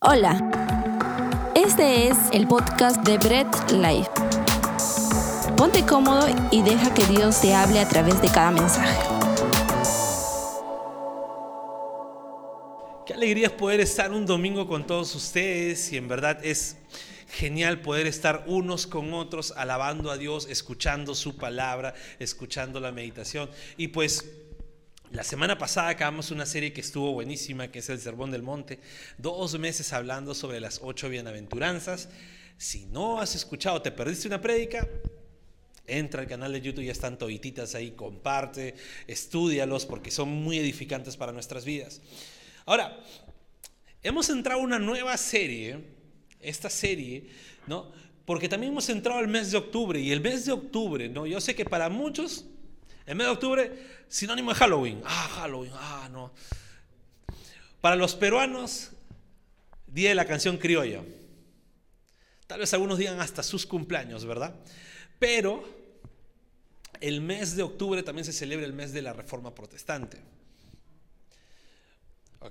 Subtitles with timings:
[0.00, 0.38] Hola,
[1.56, 4.08] este es el podcast de Bread Life.
[5.56, 8.96] Ponte cómodo y deja que Dios te hable a través de cada mensaje.
[13.06, 16.76] Qué alegría es poder estar un domingo con todos ustedes y en verdad es
[17.26, 23.50] genial poder estar unos con otros alabando a Dios, escuchando su palabra, escuchando la meditación.
[23.76, 24.30] Y pues
[25.10, 28.78] la semana pasada acabamos una serie que estuvo buenísima, que es el Sermón del Monte,
[29.16, 32.10] dos meses hablando sobre las ocho bienaventuranzas.
[32.58, 34.86] Si no has escuchado, te perdiste una prédica,
[35.86, 38.74] entra al canal de YouTube, ya están todititas ahí, comparte,
[39.06, 42.02] estudialos porque son muy edificantes para nuestras vidas.
[42.66, 43.02] Ahora,
[44.02, 45.78] hemos entrado a una nueva serie,
[46.40, 47.28] esta serie,
[47.66, 47.90] ¿no?
[48.26, 51.26] Porque también hemos entrado al mes de octubre y el mes de octubre, ¿no?
[51.26, 52.44] Yo sé que para muchos
[53.08, 53.72] el mes de octubre,
[54.06, 55.02] sinónimo de Halloween.
[55.06, 56.30] Ah, Halloween, ah, no.
[57.80, 58.90] Para los peruanos,
[59.86, 61.02] día de la canción criolla.
[62.46, 64.54] Tal vez algunos digan hasta sus cumpleaños, ¿verdad?
[65.18, 65.66] Pero
[67.00, 70.18] el mes de octubre también se celebra el mes de la Reforma Protestante.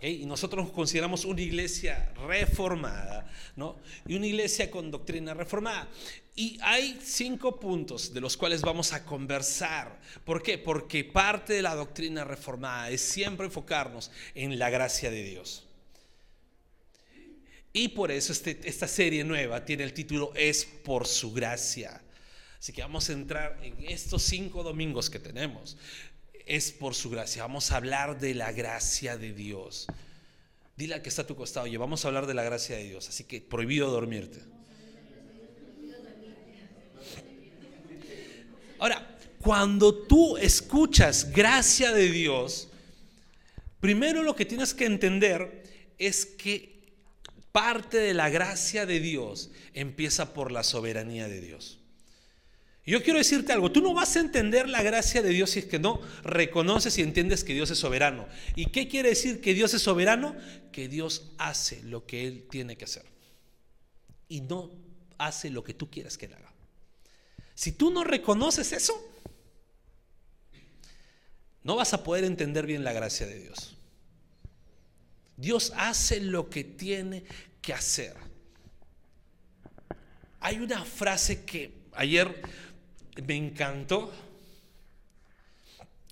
[0.01, 3.77] Y nosotros nos consideramos una iglesia reformada, ¿no?
[4.05, 5.87] Y una iglesia con doctrina reformada.
[6.35, 9.97] Y hay cinco puntos de los cuales vamos a conversar.
[10.25, 10.57] ¿Por qué?
[10.57, 15.63] Porque parte de la doctrina reformada es siempre enfocarnos en la gracia de Dios.
[17.71, 22.01] Y por eso este, esta serie nueva tiene el título Es por su gracia.
[22.59, 25.77] Así que vamos a entrar en estos cinco domingos que tenemos
[26.47, 27.43] es por su gracia.
[27.43, 29.87] Vamos a hablar de la gracia de Dios.
[30.75, 32.83] Dile al que está a tu costado, oye, vamos a hablar de la gracia de
[32.83, 33.09] Dios.
[33.09, 34.39] Así que prohibido dormirte.
[38.79, 42.69] Ahora, cuando tú escuchas gracia de Dios,
[43.79, 45.63] primero lo que tienes que entender
[45.97, 46.77] es que
[47.51, 51.79] parte de la gracia de Dios empieza por la soberanía de Dios.
[52.87, 55.65] Yo quiero decirte algo, tú no vas a entender la gracia de Dios si es
[55.65, 58.25] que no reconoces y entiendes que Dios es soberano.
[58.55, 60.37] ¿Y qué quiere decir que Dios es soberano?
[60.71, 63.03] Que Dios hace lo que Él tiene que hacer.
[64.29, 64.71] Y no
[65.17, 66.53] hace lo que tú quieras que Él haga.
[67.55, 68.93] Si tú no reconoces eso,
[71.63, 73.75] no vas a poder entender bien la gracia de Dios.
[75.35, 77.25] Dios hace lo que tiene
[77.61, 78.15] que hacer.
[80.39, 82.41] Hay una frase que ayer
[83.25, 84.11] me encantó,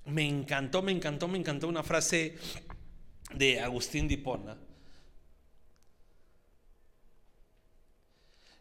[0.06, 2.38] me encantó, me encantó, me encantó una frase
[3.34, 4.58] de Agustín Dipona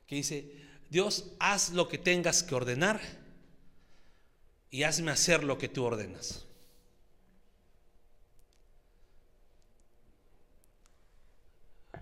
[0.07, 0.53] que dice,
[0.91, 3.01] Dios, haz lo que tengas que ordenar
[4.71, 6.44] y hazme hacer lo que tú ordenas.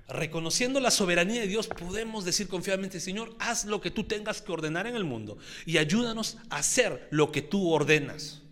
[0.08, 4.52] Reconociendo la soberanía de Dios, podemos decir confiadamente, Señor, haz lo que tú tengas que
[4.52, 8.42] ordenar en el mundo y ayúdanos a hacer lo que tú ordenas.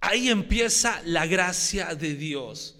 [0.00, 2.76] Ahí empieza la gracia de Dios,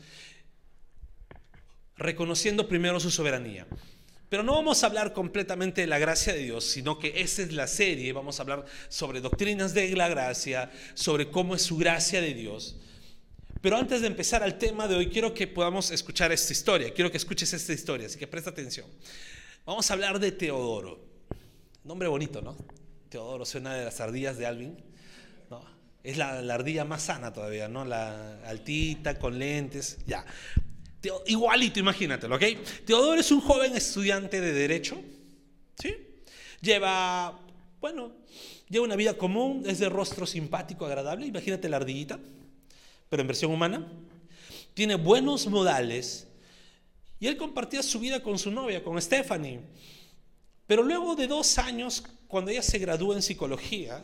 [1.96, 3.66] reconociendo primero su soberanía.
[4.28, 7.52] Pero no vamos a hablar completamente de la gracia de Dios, sino que esa es
[7.52, 12.20] la serie, vamos a hablar sobre doctrinas de la gracia, sobre cómo es su gracia
[12.20, 12.76] de Dios.
[13.62, 16.92] Pero antes de empezar al tema de hoy, quiero que podamos escuchar esta historia.
[16.92, 18.86] Quiero que escuches esta historia, así que presta atención.
[19.64, 20.98] Vamos a hablar de Teodoro.
[21.84, 22.56] Nombre bonito, ¿no?
[23.08, 24.76] Teodoro suena de las ardillas de Alvin.
[25.48, 25.64] No,
[26.02, 27.84] es la, ardilla más sana todavía, ¿no?
[27.84, 30.26] La altita, con lentes, ya.
[31.26, 32.42] igualito, imagínatelo, ¿ok?
[32.84, 35.00] Teodoro es un joven estudiante de Derecho,
[35.78, 35.94] ¿sí?
[36.60, 37.40] Lleva,
[37.80, 38.10] bueno,
[38.68, 41.26] lleva una vida común, es de rostro simpático, agradable.
[41.26, 42.18] Imagínate la ardillita
[43.12, 43.86] pero en versión humana.
[44.72, 46.26] Tiene buenos modales.
[47.20, 49.60] Y él compartía su vida con su novia, con Stephanie.
[50.66, 54.02] Pero luego de dos años, cuando ella se gradúa en psicología,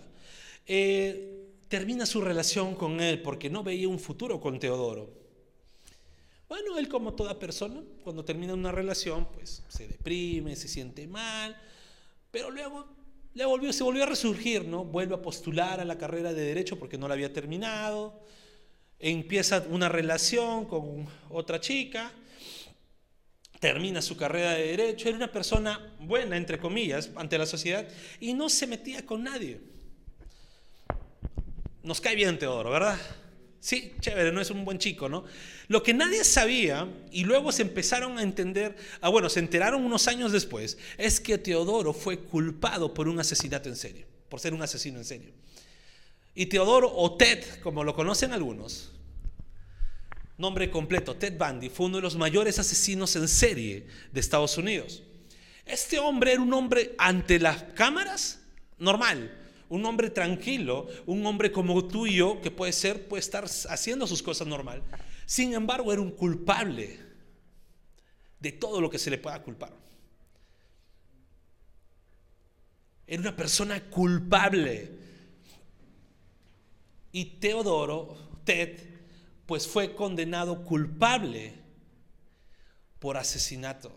[0.67, 5.11] eh, termina su relación con él porque no veía un futuro con Teodoro.
[6.47, 11.57] Bueno, él como toda persona, cuando termina una relación, pues se deprime, se siente mal,
[12.31, 12.85] pero luego
[13.33, 14.85] le volvió, se volvió a resurgir, ¿no?
[14.85, 18.29] Vuelve a postular a la carrera de derecho porque no la había terminado
[18.99, 22.13] empieza una relación con otra chica,
[23.61, 27.87] termina su carrera de derecho, era una persona buena, entre comillas, ante la sociedad,
[28.21, 29.61] y no se metía con nadie.
[31.83, 32.99] Nos cae bien Teodoro, ¿verdad?
[33.61, 35.25] Sí, chévere, no es un buen chico, ¿no?
[35.67, 40.07] Lo que nadie sabía, y luego se empezaron a entender, ah, bueno, se enteraron unos
[40.07, 44.63] años después, es que Teodoro fue culpado por un asesinato en serio, por ser un
[44.63, 45.33] asesino en serio.
[46.39, 48.93] Y Teodoro, o Ted, como lo conocen algunos,
[50.37, 55.03] Nombre completo, Ted Bundy, fue uno de los mayores asesinos en serie de Estados Unidos.
[55.67, 58.41] Este hombre era un hombre ante las cámaras
[58.79, 59.37] normal,
[59.69, 64.07] un hombre tranquilo, un hombre como tú y yo, que puede ser, puede estar haciendo
[64.07, 64.85] sus cosas normal.
[65.27, 67.01] Sin embargo, era un culpable
[68.39, 69.73] de todo lo que se le pueda culpar.
[73.09, 75.08] Era una persona culpable.
[77.13, 78.79] Y Teodoro, Ted,
[79.47, 81.55] pues fue condenado culpable
[82.99, 83.93] por asesinato.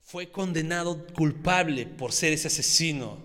[0.00, 3.18] Fue condenado culpable por ser ese asesino.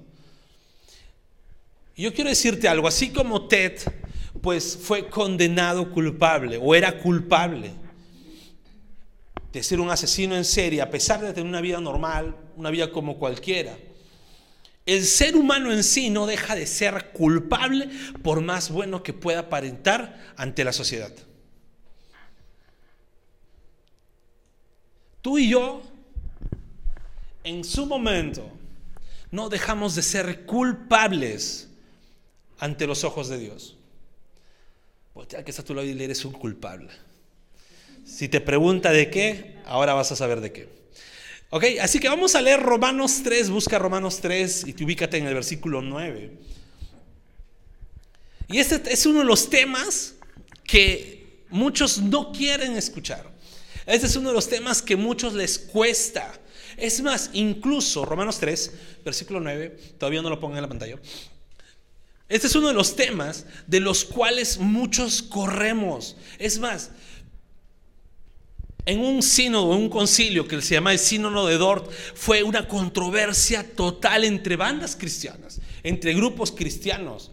[1.96, 3.80] Y yo quiero decirte algo, así como Ted,
[4.42, 7.74] pues fue condenado culpable o era culpable
[9.52, 12.92] de ser un asesino en serie, a pesar de tener una vida normal, una vida
[12.92, 13.78] como cualquiera.
[14.90, 17.92] El ser humano en sí no deja de ser culpable
[18.24, 21.14] por más bueno que pueda aparentar ante la sociedad.
[25.22, 25.84] Tú y yo,
[27.44, 28.52] en su momento,
[29.30, 31.70] no dejamos de ser culpables
[32.58, 33.78] ante los ojos de Dios.
[35.14, 36.90] Voltea que está tu lado y eres un culpable.
[38.06, 40.79] Si te pregunta de qué, ahora vas a saber de qué.
[41.52, 45.26] Ok, así que vamos a leer Romanos 3, busca Romanos 3 y te ubícate en
[45.26, 46.32] el versículo 9.
[48.50, 50.14] Y este es uno de los temas
[50.64, 53.32] que muchos no quieren escuchar.
[53.88, 56.32] Este es uno de los temas que muchos les cuesta.
[56.78, 58.74] Es más, incluso Romanos 3,
[59.04, 61.00] versículo 9, todavía no lo pongo en la pantalla.
[62.28, 66.16] Este es uno de los temas de los cuales muchos corremos.
[66.38, 66.92] Es más,
[68.86, 72.68] en un sínodo, en un concilio que se llama el sínodo de Dort, fue una
[72.68, 77.32] controversia total entre bandas cristianas, entre grupos cristianos,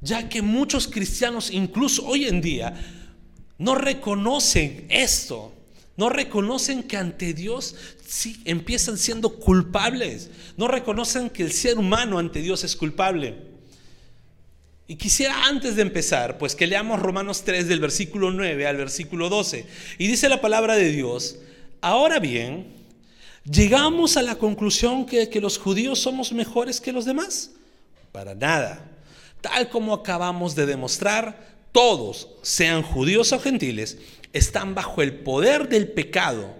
[0.00, 2.74] ya que muchos cristianos, incluso hoy en día,
[3.58, 5.52] no reconocen esto,
[5.96, 7.76] no reconocen que ante Dios
[8.06, 13.49] sí empiezan siendo culpables, no reconocen que el ser humano ante Dios es culpable.
[14.90, 19.28] Y quisiera antes de empezar, pues que leamos Romanos 3 del versículo 9 al versículo
[19.28, 19.64] 12.
[19.98, 21.38] Y dice la palabra de Dios,
[21.80, 22.66] ahora bien,
[23.48, 27.52] llegamos a la conclusión que, que los judíos somos mejores que los demás.
[28.10, 28.84] Para nada.
[29.40, 31.38] Tal como acabamos de demostrar,
[31.70, 33.96] todos, sean judíos o gentiles,
[34.32, 36.56] están bajo el poder del pecado.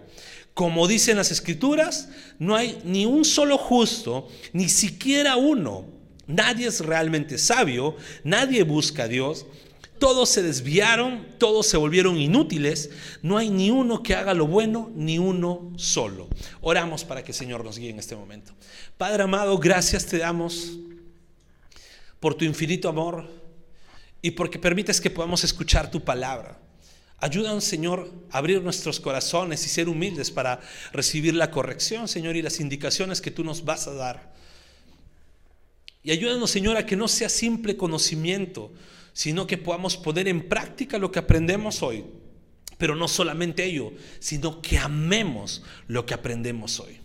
[0.55, 5.99] Como dicen las escrituras, no hay ni un solo justo, ni siquiera uno.
[6.31, 9.47] Nadie es realmente sabio, nadie busca a Dios.
[9.99, 12.91] Todos se desviaron, todos se volvieron inútiles.
[13.23, 16.29] No hay ni uno que haga lo bueno, ni uno solo.
[16.63, 18.55] Oramos para que el Señor nos guíe en este momento.
[18.97, 20.79] Padre amado, gracias te damos
[22.19, 23.29] por tu infinito amor
[24.23, 26.59] y porque permites que podamos escuchar tu palabra.
[27.19, 30.61] Ayúdanos, Señor, a abrir nuestros corazones y ser humildes para
[30.93, 34.40] recibir la corrección, Señor, y las indicaciones que tú nos vas a dar.
[36.03, 38.73] Y ayúdanos, Señor, a que no sea simple conocimiento,
[39.13, 42.05] sino que podamos poner en práctica lo que aprendemos hoy.
[42.79, 46.99] Pero no solamente ello, sino que amemos lo que aprendemos hoy.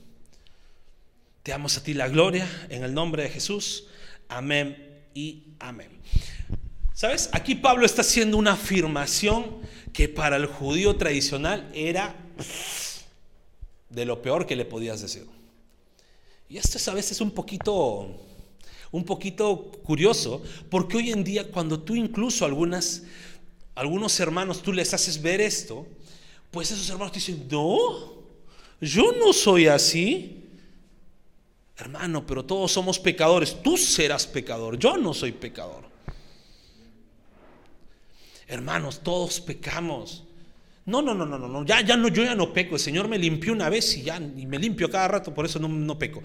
[1.44, 3.88] Te damos a ti la gloria en el nombre de Jesús.
[4.30, 5.90] Amén y amén.
[6.94, 7.30] ¿Sabes?
[7.34, 9.58] Aquí Pablo está haciendo una afirmación
[9.92, 12.16] que para el judío tradicional era
[13.90, 15.28] de lo peor que le podías decir.
[16.48, 18.25] Y esto es a veces un poquito
[18.96, 23.04] un poquito curioso, porque hoy en día cuando tú incluso algunas,
[23.76, 25.86] algunos hermanos tú les haces ver esto,
[26.50, 28.14] pues esos hermanos te dicen, no,
[28.80, 30.44] yo no soy así.
[31.78, 33.62] Hermano, pero todos somos pecadores.
[33.62, 35.84] Tú serás pecador, yo no soy pecador.
[38.48, 40.24] Hermanos, todos pecamos.
[40.86, 42.76] No, no, no, no, no, ya, ya no, yo ya no peco.
[42.76, 45.60] El Señor me limpió una vez y ya y me limpio cada rato, por eso
[45.60, 46.24] no, no peco.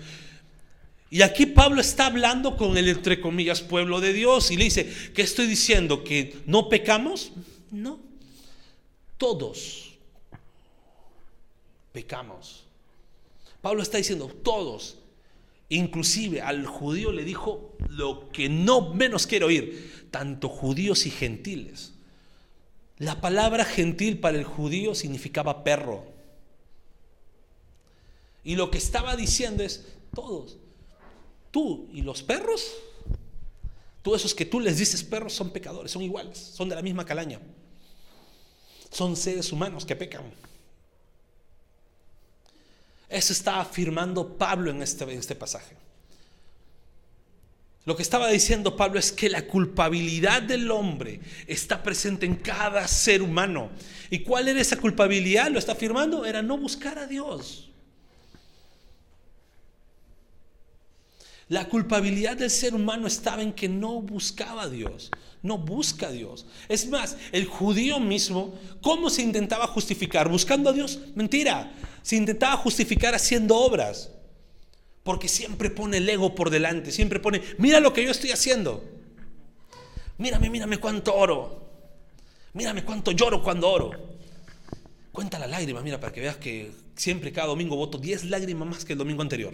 [1.11, 4.91] Y aquí Pablo está hablando con el, entre comillas, pueblo de Dios y le dice,
[5.13, 6.05] ¿qué estoy diciendo?
[6.05, 7.33] ¿Que no pecamos?
[7.71, 7.99] No.
[9.19, 9.91] Todos
[11.93, 12.65] pecamos.
[13.61, 14.97] Pablo está diciendo, todos.
[15.69, 21.93] Inclusive al judío le dijo lo que no menos quiero oír, tanto judíos y gentiles.
[22.99, 26.05] La palabra gentil para el judío significaba perro.
[28.43, 30.60] Y lo que estaba diciendo es, todos.
[31.51, 32.73] Tú y los perros,
[34.03, 37.05] tú esos que tú les dices perros son pecadores, son iguales, son de la misma
[37.05, 37.41] calaña.
[38.91, 40.33] Son seres humanos que pecan.
[43.09, 45.77] Eso está afirmando Pablo en este, en este pasaje.
[47.87, 52.87] Lo que estaba diciendo Pablo es que la culpabilidad del hombre está presente en cada
[52.87, 53.71] ser humano.
[54.11, 55.51] ¿Y cuál era esa culpabilidad?
[55.51, 57.70] Lo está afirmando, era no buscar a Dios.
[61.51, 65.11] La culpabilidad del ser humano estaba en que no buscaba a Dios,
[65.43, 66.47] no busca a Dios.
[66.69, 70.29] Es más, el judío mismo, ¿cómo se intentaba justificar?
[70.29, 71.01] ¿Buscando a Dios?
[71.17, 74.13] Mentira, se intentaba justificar haciendo obras.
[75.03, 78.85] Porque siempre pone el ego por delante, siempre pone, mira lo que yo estoy haciendo.
[80.19, 81.69] Mírame, mírame cuánto oro.
[82.53, 83.91] Mírame cuánto lloro cuando oro.
[85.11, 88.85] Cuenta las lágrimas, mira, para que veas que siempre cada domingo voto 10 lágrimas más
[88.85, 89.53] que el domingo anterior.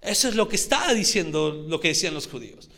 [0.00, 2.68] Eso es lo que estaba diciendo lo que decían los judíos.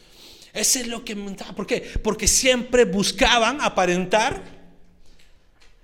[0.53, 1.15] Eso es lo que...
[1.15, 1.81] ¿Por qué?
[2.03, 4.43] Porque siempre buscaban aparentar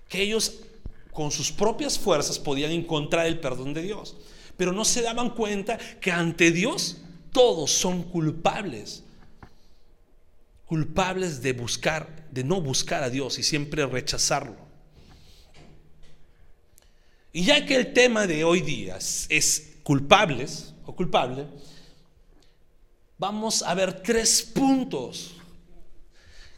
[0.09, 0.61] que ellos
[1.13, 4.17] con sus propias fuerzas podían encontrar el perdón de Dios.
[4.57, 6.99] Pero no se daban cuenta que ante Dios
[7.33, 9.03] todos son culpables.
[10.65, 14.67] Culpables de buscar, de no buscar a Dios y siempre rechazarlo.
[17.33, 18.97] Y ya que el tema de hoy día
[19.29, 21.47] es culpables, o culpable,
[23.19, 25.35] vamos a ver tres puntos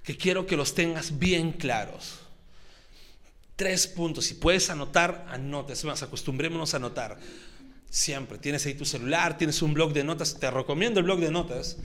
[0.02, 2.20] que quiero que los tengas bien claros.
[3.56, 4.26] Tres puntos.
[4.26, 5.84] Si puedes anotar, anotes.
[5.84, 7.18] Más, acostumbrémonos a anotar.
[7.90, 8.38] Siempre.
[8.38, 10.38] Tienes ahí tu celular, tienes un blog de notas.
[10.38, 11.76] Te recomiendo el blog de notas.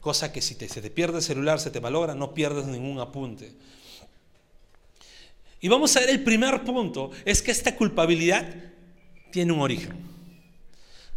[0.00, 2.98] Cosa que si te, se te pierde el celular, se te malogra, no pierdes ningún
[2.98, 3.52] apunte.
[5.60, 8.54] Y vamos a ver el primer punto, es que esta culpabilidad
[9.34, 9.96] tiene un origen.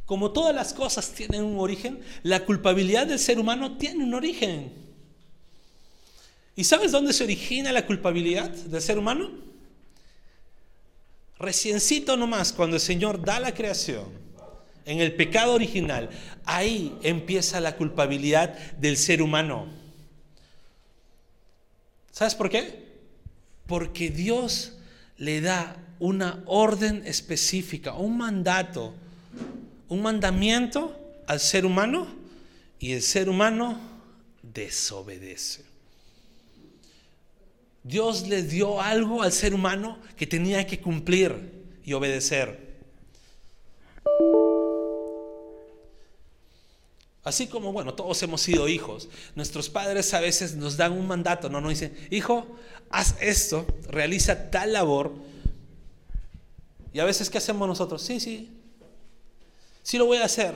[0.07, 4.74] Como todas las cosas tienen un origen, la culpabilidad del ser humano tiene un origen.
[6.55, 9.29] ¿Y sabes dónde se origina la culpabilidad del ser humano?
[11.38, 14.05] Reciencito nomás, cuando el Señor da la creación,
[14.86, 16.09] en el pecado original,
[16.43, 19.67] ahí empieza la culpabilidad del ser humano.
[22.12, 22.83] ¿Sabes por qué?
[23.67, 24.74] Porque Dios
[25.17, 28.94] le da una orden específica, un mandato,
[29.89, 32.08] un mandamiento al ser humano
[32.80, 33.80] y el ser humano
[34.42, 35.66] desobedece.
[37.84, 41.54] Dios le dio algo al ser humano que tenía que cumplir
[41.86, 42.68] y obedecer.
[47.24, 49.10] Así como, bueno, todos hemos sido hijos.
[49.36, 52.48] Nuestros padres a veces nos dan un mandato, no nos dicen, hijo,
[52.89, 55.13] haz esto, realiza tal labor
[56.98, 58.01] y a veces, ¿qué hacemos nosotros?
[58.01, 58.50] Sí, sí,
[59.84, 60.56] sí lo voy a hacer.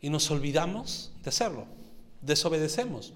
[0.00, 1.66] Y nos olvidamos de hacerlo,
[2.22, 3.12] desobedecemos.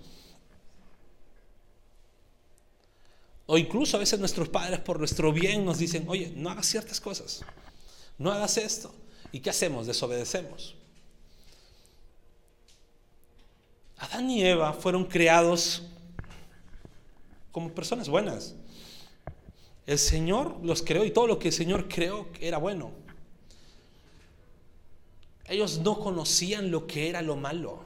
[3.47, 7.01] O incluso a veces nuestros padres por nuestro bien nos dicen, oye, no hagas ciertas
[7.01, 7.41] cosas,
[8.19, 8.95] no hagas esto.
[9.33, 9.87] ¿Y qué hacemos?
[9.87, 10.75] Desobedecemos.
[13.97, 15.85] Adán y Eva fueron creados
[17.51, 18.57] como personas buenas.
[19.91, 22.93] El Señor los creó y todo lo que el Señor creó era bueno.
[25.49, 27.85] Ellos no conocían lo que era lo malo.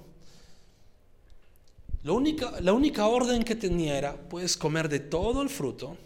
[2.02, 5.96] La única, orden que tenía era, puedes comer de todo el fruto.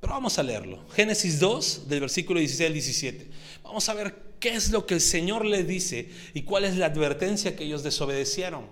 [0.00, 0.88] Pero vamos a leerlo.
[0.94, 3.30] Génesis 2, del versículo 16 al 17.
[3.64, 6.86] Vamos a ver qué es lo que el Señor les dice y cuál es la
[6.86, 8.64] advertencia que ellos desobedecieron.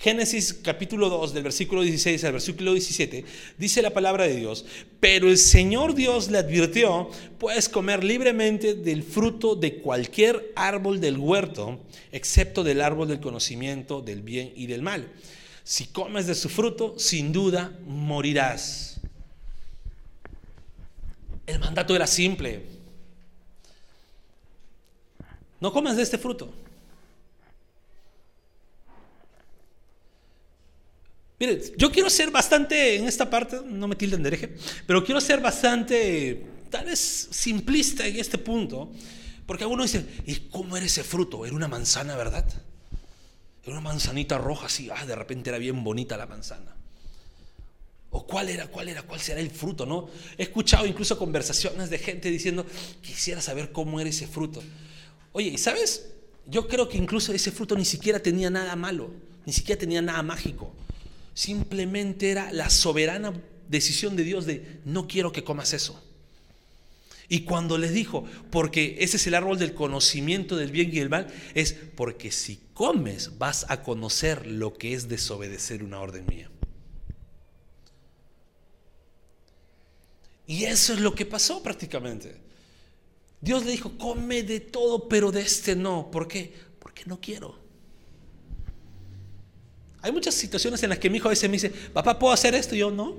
[0.00, 3.24] Génesis capítulo 2 del versículo 16 al versículo 17
[3.58, 4.64] dice la palabra de Dios,
[5.00, 11.18] pero el Señor Dios le advirtió, puedes comer libremente del fruto de cualquier árbol del
[11.18, 11.80] huerto,
[12.12, 15.10] excepto del árbol del conocimiento del bien y del mal.
[15.64, 19.00] Si comes de su fruto, sin duda morirás.
[21.44, 22.62] El mandato era simple.
[25.60, 26.52] No comas de este fruto.
[31.40, 35.20] Mire, yo quiero ser bastante, en esta parte, no me tilden de hereje, pero quiero
[35.20, 38.90] ser bastante, tal vez simplista en este punto,
[39.46, 41.46] porque algunos dicen, ¿y cómo era ese fruto?
[41.46, 42.44] Era una manzana, ¿verdad?
[43.62, 46.74] Era una manzanita roja así, ah, de repente era bien bonita la manzana.
[48.10, 49.86] ¿O cuál era, cuál era, cuál será el fruto?
[49.86, 50.08] ¿no?
[50.38, 52.66] He escuchado incluso conversaciones de gente diciendo,
[53.02, 54.62] quisiera saber cómo era ese fruto.
[55.32, 56.06] Oye, ¿y sabes?
[56.46, 59.10] Yo creo que incluso ese fruto ni siquiera tenía nada malo,
[59.44, 60.72] ni siquiera tenía nada mágico.
[61.38, 63.32] Simplemente era la soberana
[63.68, 66.02] decisión de Dios de no quiero que comas eso.
[67.28, 71.10] Y cuando les dijo, porque ese es el árbol del conocimiento del bien y del
[71.10, 76.50] mal, es porque si comes vas a conocer lo que es desobedecer una orden mía.
[80.44, 82.34] Y eso es lo que pasó prácticamente.
[83.40, 86.10] Dios le dijo, come de todo, pero de este no.
[86.10, 86.52] ¿Por qué?
[86.80, 87.67] Porque no quiero.
[90.00, 92.54] Hay muchas situaciones en las que mi hijo a veces me dice, papá, ¿puedo hacer
[92.54, 92.74] esto?
[92.74, 93.16] Y yo, no.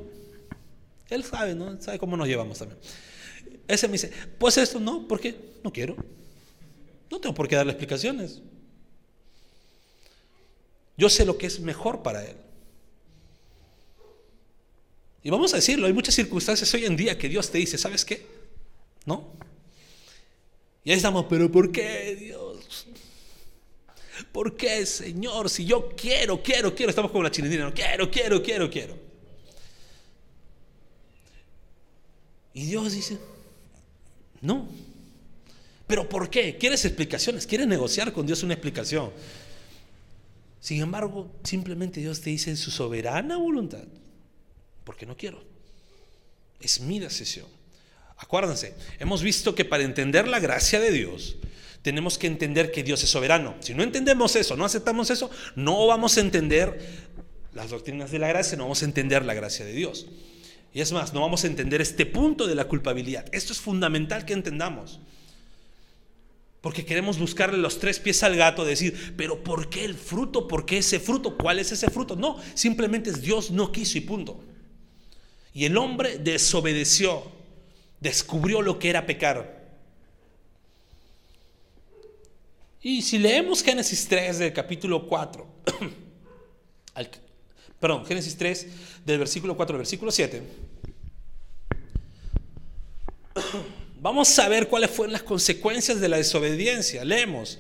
[1.09, 1.81] Él sabe, ¿no?
[1.81, 2.79] Sabe cómo nos llevamos también.
[3.67, 4.79] Ese me dice, ¿puedo hacer esto?
[4.79, 5.35] No, ¿por qué?
[5.63, 5.95] No quiero.
[7.11, 8.41] No tengo por qué darle explicaciones.
[10.97, 12.35] Yo sé lo que es mejor para él.
[15.21, 18.05] Y vamos a decirlo, hay muchas circunstancias hoy en día que Dios te dice, ¿sabes
[18.05, 18.25] qué?
[19.05, 19.33] ¿No?
[20.83, 22.38] Y ahí estamos, pero ¿por qué Dios?
[24.31, 25.49] ¿Por qué Señor?
[25.49, 27.73] Si yo quiero, quiero, quiero, estamos como la chinendina, ¿no?
[27.73, 28.97] quiero, quiero, quiero, quiero.
[32.53, 33.17] Y Dios dice,
[34.41, 34.67] no.
[35.87, 36.57] ¿Pero por qué?
[36.57, 37.47] ¿Quieres explicaciones?
[37.47, 39.11] ¿Quieres negociar con Dios una explicación?
[40.59, 43.85] Sin embargo, simplemente Dios te dice en su soberana voluntad,
[44.83, 45.43] porque no quiero.
[46.59, 47.47] Es mi decisión.
[48.17, 51.37] Acuérdense, hemos visto que para entender la gracia de Dios,
[51.81, 53.55] tenemos que entender que Dios es soberano.
[53.61, 56.79] Si no entendemos eso, no aceptamos eso, no vamos a entender
[57.53, 60.07] las doctrinas de la gracia, no vamos a entender la gracia de Dios.
[60.73, 63.25] Y es más, no vamos a entender este punto de la culpabilidad.
[63.31, 64.99] Esto es fundamental que entendamos.
[66.61, 70.47] Porque queremos buscarle los tres pies al gato, decir, pero ¿por qué el fruto?
[70.47, 71.37] ¿Por qué ese fruto?
[71.37, 72.15] ¿Cuál es ese fruto?
[72.15, 74.43] No, simplemente es Dios no quiso y punto.
[75.53, 77.23] Y el hombre desobedeció,
[78.01, 79.58] descubrió lo que era pecar.
[82.81, 85.47] Y si leemos Génesis 3 del capítulo 4,
[87.79, 88.67] perdón, Génesis 3
[89.05, 90.43] del versículo 4 al versículo 7,
[93.99, 97.03] vamos a ver cuáles fueron las consecuencias de la desobediencia.
[97.03, 97.59] Leemos.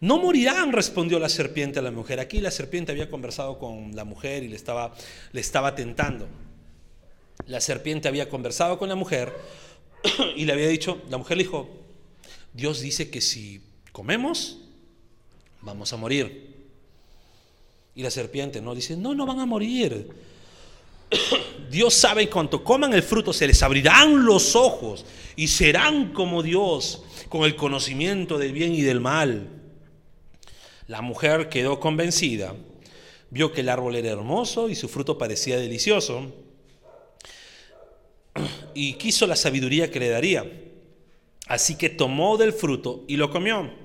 [0.00, 2.20] No morirán, respondió la serpiente a la mujer.
[2.20, 4.94] Aquí la serpiente había conversado con la mujer y le estaba,
[5.32, 6.26] le estaba tentando
[7.46, 9.32] la serpiente había conversado con la mujer
[10.36, 11.68] y le había dicho, la mujer le dijo,
[12.52, 14.58] Dios dice que si comemos,
[15.62, 16.50] vamos a morir.
[17.94, 20.08] Y la serpiente no dice, no, no van a morir.
[21.70, 25.04] Dios sabe que cuanto coman el fruto se les abrirán los ojos
[25.36, 29.48] y serán como Dios con el conocimiento del bien y del mal.
[30.86, 32.54] La mujer quedó convencida,
[33.30, 36.32] vio que el árbol era hermoso y su fruto parecía delicioso
[38.74, 40.50] y quiso la sabiduría que le daría.
[41.46, 43.79] Así que tomó del fruto y lo comió.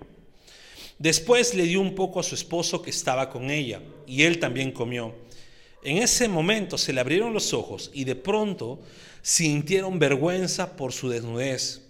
[0.97, 4.71] Después le dio un poco a su esposo que estaba con ella, y él también
[4.71, 5.13] comió.
[5.83, 8.79] En ese momento se le abrieron los ojos y de pronto
[9.21, 11.81] sintieron vergüenza por su desnudez.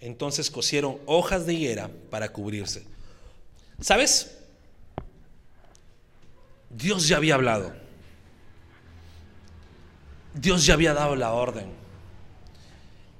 [0.00, 2.84] Entonces cosieron hojas de higuera para cubrirse.
[3.80, 4.36] ¿Sabes?
[6.68, 7.74] Dios ya había hablado.
[10.34, 11.66] Dios ya había dado la orden.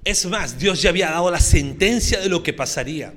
[0.03, 3.15] Es más, Dios ya había dado la sentencia de lo que pasaría.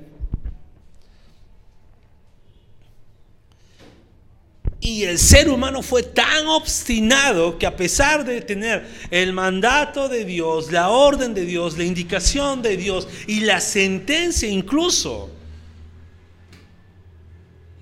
[4.83, 10.25] Y el ser humano fue tan obstinado que a pesar de tener el mandato de
[10.25, 15.29] Dios, la orden de Dios, la indicación de Dios y la sentencia incluso,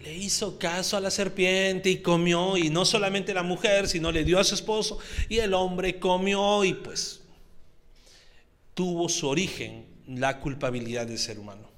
[0.01, 4.25] le hizo caso a la serpiente y comió, y no solamente la mujer, sino le
[4.25, 7.21] dio a su esposo, y el hombre comió y pues
[8.73, 11.69] tuvo su origen la culpabilidad del ser humano.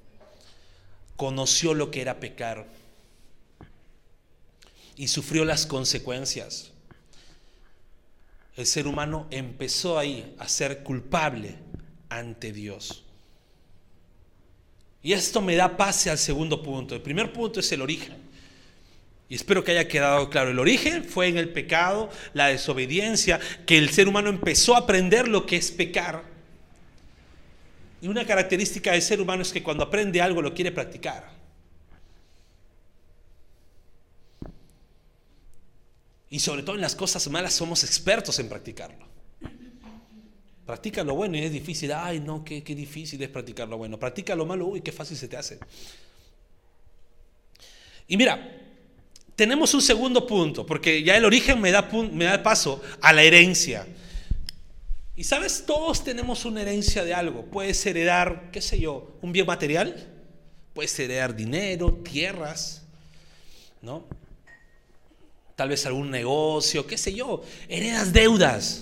[1.16, 2.81] Conoció lo que era pecar
[4.96, 6.72] y sufrió las consecuencias.
[8.56, 11.56] El ser humano empezó ahí a ser culpable
[12.10, 13.04] ante Dios.
[15.04, 16.94] Y esto me da pase al segundo punto.
[16.94, 18.18] El primer punto es el origen.
[19.30, 20.52] Y espero que haya quedado claro.
[20.52, 25.28] El origen fue en el pecado, la desobediencia, que el ser humano empezó a aprender
[25.28, 26.24] lo que es pecar.
[28.02, 31.41] Y una característica del ser humano es que cuando aprende algo lo quiere practicar.
[36.32, 39.06] Y sobre todo en las cosas malas somos expertos en practicarlo.
[40.66, 41.92] Practica lo bueno y es difícil.
[41.92, 44.00] Ay, no, qué, qué difícil es practicar lo bueno.
[44.00, 45.60] Practica lo malo, uy, qué fácil se te hace.
[48.08, 48.60] Y mira,
[49.36, 53.24] tenemos un segundo punto, porque ya el origen me da, me da paso a la
[53.24, 53.86] herencia.
[55.18, 57.44] Y sabes, todos tenemos una herencia de algo.
[57.46, 60.08] Puedes heredar, qué sé yo, un bien material,
[60.74, 62.84] puedes heredar dinero, tierras,
[63.82, 64.06] ¿no?
[65.62, 68.82] Tal vez algún negocio, qué sé yo, heredas deudas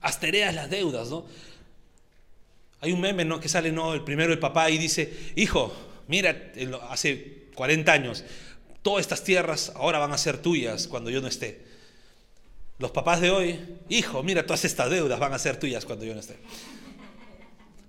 [0.00, 1.26] hasta heredas las deudas, ¿no?
[2.80, 3.40] Hay un meme, ¿no?
[3.40, 3.92] Que sale, ¿no?
[3.92, 5.74] El primero el papá y dice, hijo,
[6.06, 6.52] mira,
[6.90, 8.24] hace 40 años,
[8.82, 11.62] todas estas tierras ahora van a ser tuyas cuando yo no esté.
[12.78, 16.14] Los papás de hoy, hijo, mira, todas estas deudas van a ser tuyas cuando yo
[16.14, 16.36] no esté.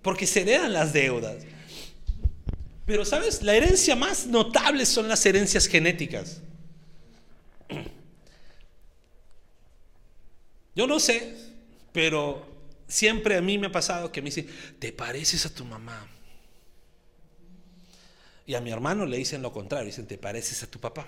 [0.02, 1.36] porque se heredan las deudas.
[2.86, 6.42] Pero sabes, la herencia más notable son las herencias genéticas.
[10.76, 11.36] Yo no sé,
[11.92, 12.46] pero
[12.88, 16.08] siempre a mí me ha pasado que me dicen, te pareces a tu mamá.
[18.46, 21.08] Y a mi hermano le dicen lo contrario, dicen, te pareces a tu papá.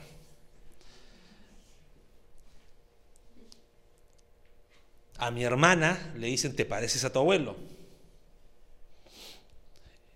[5.17, 7.57] A mi hermana le dicen, te pareces a tu abuelo.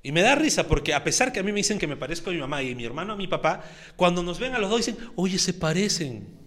[0.02, 2.30] Y me da risa porque a pesar que a mí me dicen que me parezco
[2.30, 3.64] a mi mamá y mi hermano a mi papá,
[3.96, 6.40] cuando nos ven a los dos dicen, oye, se parecen.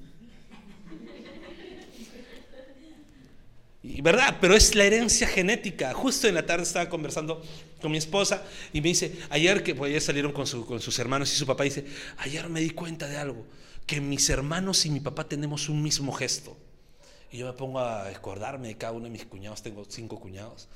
[3.83, 5.93] Y verdad, pero es la herencia genética.
[5.93, 7.43] Justo en la tarde estaba conversando
[7.81, 11.33] con mi esposa y me dice, ayer que pues, ayer salieron con, con sus hermanos
[11.33, 11.85] y su papá, dice,
[12.19, 13.45] ayer me di cuenta de algo,
[13.85, 16.57] que mis hermanos y mi papá tenemos un mismo gesto.
[17.33, 20.69] Y yo me pongo a acordarme de cada uno de mis cuñados, tengo cinco cuñados.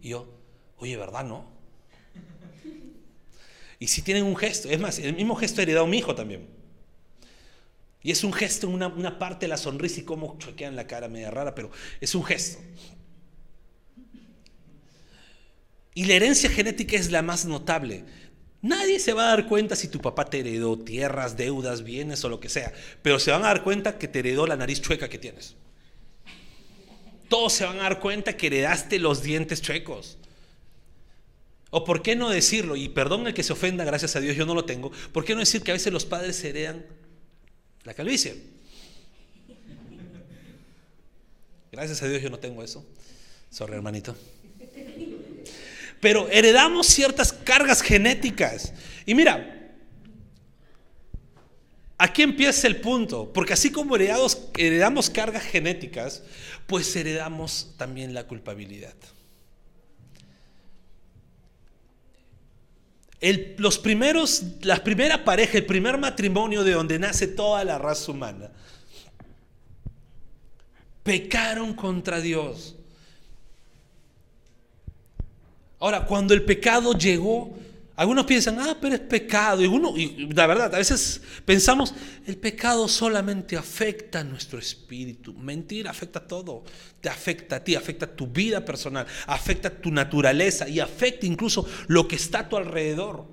[0.00, 0.26] Y yo,
[0.78, 1.51] oye, ¿verdad, no?
[3.78, 6.46] Y si tienen un gesto, es más, el mismo gesto heredado mi hijo también.
[8.02, 11.30] Y es un gesto, una, parte de la sonrisa y cómo choquean la cara media
[11.30, 11.70] rara, pero
[12.00, 12.60] es un gesto.
[15.94, 18.04] Y la herencia genética es la más notable.
[18.60, 22.28] Nadie se va a dar cuenta si tu papá te heredó tierras, deudas, bienes o
[22.28, 22.72] lo que sea,
[23.02, 25.56] pero se van a dar cuenta que te heredó la nariz chueca que tienes.
[27.28, 30.18] Todos se van a dar cuenta que heredaste los dientes chuecos.
[31.74, 34.44] O por qué no decirlo, y perdón el que se ofenda, gracias a Dios yo
[34.44, 36.84] no lo tengo, ¿por qué no decir que a veces los padres heredan
[37.84, 38.42] la calvicie?
[41.72, 42.84] Gracias a Dios yo no tengo eso.
[43.48, 44.14] Sorry, hermanito.
[45.98, 48.74] Pero heredamos ciertas cargas genéticas.
[49.06, 49.72] Y mira,
[51.96, 56.22] aquí empieza el punto, porque así como heredamos, heredamos cargas genéticas,
[56.66, 58.94] pues heredamos también la culpabilidad.
[63.58, 68.50] Los primeros, la primera pareja, el primer matrimonio de donde nace toda la raza humana,
[71.04, 72.74] pecaron contra Dios.
[75.78, 77.56] Ahora, cuando el pecado llegó,
[77.94, 79.62] algunos piensan, ah, pero es pecado.
[79.62, 81.94] Y uno, y la verdad, a veces pensamos,
[82.26, 85.34] el pecado solamente afecta a nuestro espíritu.
[85.34, 86.64] Mentira, afecta a todo.
[87.00, 91.26] Te afecta a ti, afecta a tu vida personal, afecta a tu naturaleza y afecta
[91.26, 93.26] incluso lo que está a tu alrededor.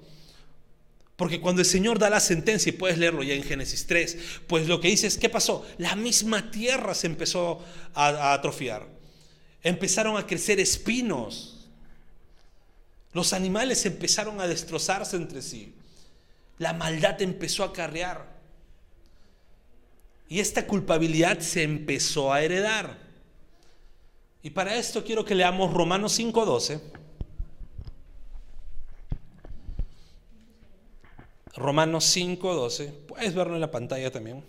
[1.16, 4.18] Porque cuando el Señor da la sentencia, y puedes leerlo ya en Génesis 3,
[4.48, 5.66] pues lo que dice es, ¿qué pasó?
[5.78, 8.88] La misma tierra se empezó a, a atrofiar.
[9.64, 11.59] Empezaron a crecer espinos
[13.14, 15.74] los animales empezaron a destrozarse entre sí.
[16.58, 18.28] La maldad empezó a acarrear.
[20.28, 22.98] Y esta culpabilidad se empezó a heredar.
[24.44, 26.80] Y para esto quiero que leamos Romanos 5.12.
[31.56, 32.92] Romanos 5.12.
[33.08, 34.44] Puedes verlo en la pantalla también.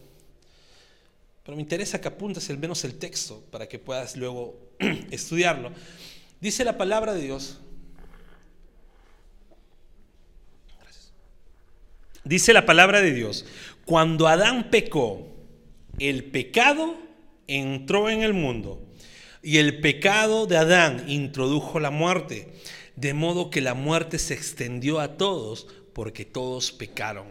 [1.44, 4.57] Pero me interesa que apuntes al menos el texto para que puedas luego
[5.11, 5.73] estudiarlo.
[6.40, 7.59] Dice la palabra de Dios
[12.24, 13.46] Dice la palabra de Dios,
[13.85, 15.26] cuando Adán pecó,
[15.98, 16.96] el pecado
[17.46, 18.87] entró en el mundo
[19.42, 22.52] y el pecado de Adán introdujo la muerte,
[22.96, 27.26] de modo que la muerte se extendió a todos porque todos pecaron.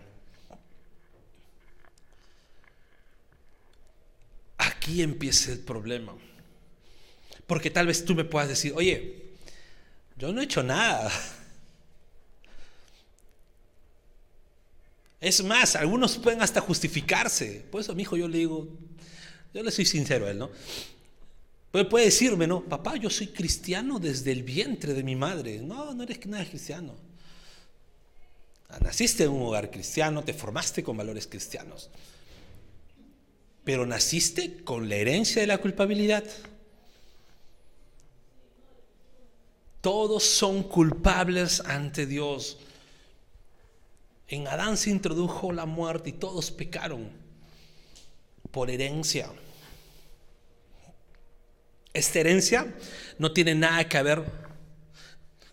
[4.57, 6.15] Aquí empieza el problema.
[7.47, 9.33] Porque tal vez tú me puedas decir, oye,
[10.17, 11.11] yo no he hecho nada.
[15.21, 17.65] Es más, algunos pueden hasta justificarse.
[17.69, 18.67] Por eso a mi hijo yo le digo,
[19.53, 20.49] yo le soy sincero a él, ¿no?
[21.71, 22.63] Puede, puede decirme, ¿no?
[22.63, 25.59] Papá, yo soy cristiano desde el vientre de mi madre.
[25.59, 26.95] No, no eres nada cristiano.
[28.69, 31.89] Ah, naciste en un hogar cristiano, te formaste con valores cristianos.
[33.63, 36.23] Pero naciste con la herencia de la culpabilidad.
[39.81, 42.57] Todos son culpables ante Dios.
[44.29, 47.09] En Adán se introdujo la muerte y todos pecaron
[48.51, 49.31] por herencia.
[51.93, 52.71] Esta herencia
[53.17, 54.23] no tiene nada que ver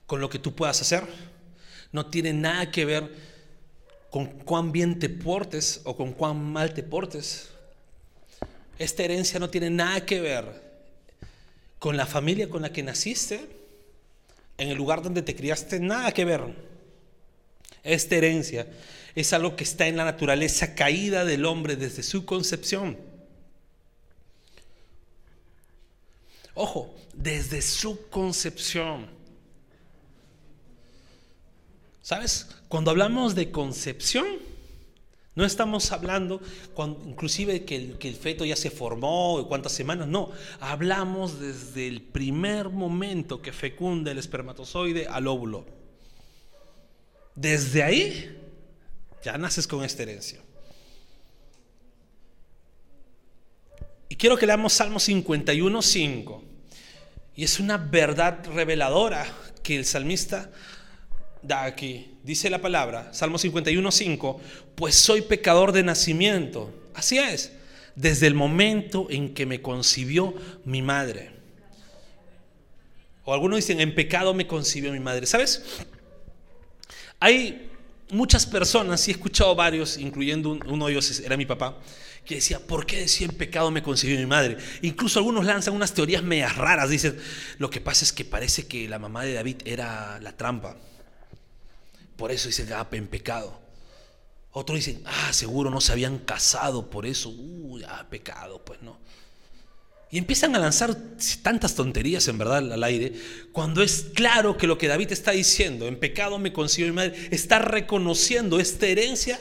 [0.07, 1.05] con lo que tú puedas hacer,
[1.91, 3.11] no tiene nada que ver
[4.11, 7.49] con cuán bien te portes o con cuán mal te portes.
[8.79, 10.62] Esta herencia no tiene nada que ver
[11.79, 13.49] con la familia con la que naciste,
[14.59, 16.76] en el lugar donde te criaste, nada que ver.
[17.87, 18.66] Esta herencia
[19.14, 22.99] es algo que está en la naturaleza caída del hombre desde su concepción.
[26.55, 29.07] Ojo, desde su concepción.
[32.03, 32.49] ¿Sabes?
[32.68, 34.27] Cuando hablamos de concepción,
[35.35, 36.40] no estamos hablando
[37.07, 40.31] inclusive que el, que el feto ya se formó, cuántas semanas, no.
[40.61, 45.86] Hablamos desde el primer momento que fecunda el espermatozoide al óvulo.
[47.37, 48.37] Desde ahí
[49.22, 50.40] ya naces con esta herencia.
[54.09, 56.44] Y quiero que leamos Salmo 51, 5.
[57.37, 59.27] Y es una verdad reveladora
[59.62, 60.51] que el salmista
[61.42, 62.14] da aquí.
[62.22, 64.40] Dice la palabra, Salmo 51, 5,
[64.75, 66.72] pues soy pecador de nacimiento.
[66.94, 67.53] Así es,
[67.94, 71.33] desde el momento en que me concibió mi madre.
[73.25, 75.27] O algunos dicen, en pecado me concibió mi madre.
[75.27, 75.62] ¿Sabes?
[77.20, 77.70] Hay
[78.11, 81.79] muchas personas, y he escuchado varios, incluyendo uno de ellos era mi papá,
[82.24, 84.59] que decía, ¿por qué decía en pecado me concibió mi madre?
[84.83, 86.90] Incluso algunos lanzan unas teorías medias raras.
[86.90, 87.16] Dicen,
[87.59, 90.76] lo que pasa es que parece que la mamá de David era la trampa.
[92.16, 93.61] Por eso dicen, ah, en pecado.
[94.50, 98.98] Otros dicen, ah, seguro no se habían casado, por eso, uh, pecado, pues no.
[100.11, 100.97] Y empiezan a lanzar
[101.42, 103.12] tantas tonterías en verdad al aire,
[103.53, 107.29] cuando es claro que lo que David está diciendo, en pecado me concibió mi madre,
[107.33, 109.40] está reconociendo esta herencia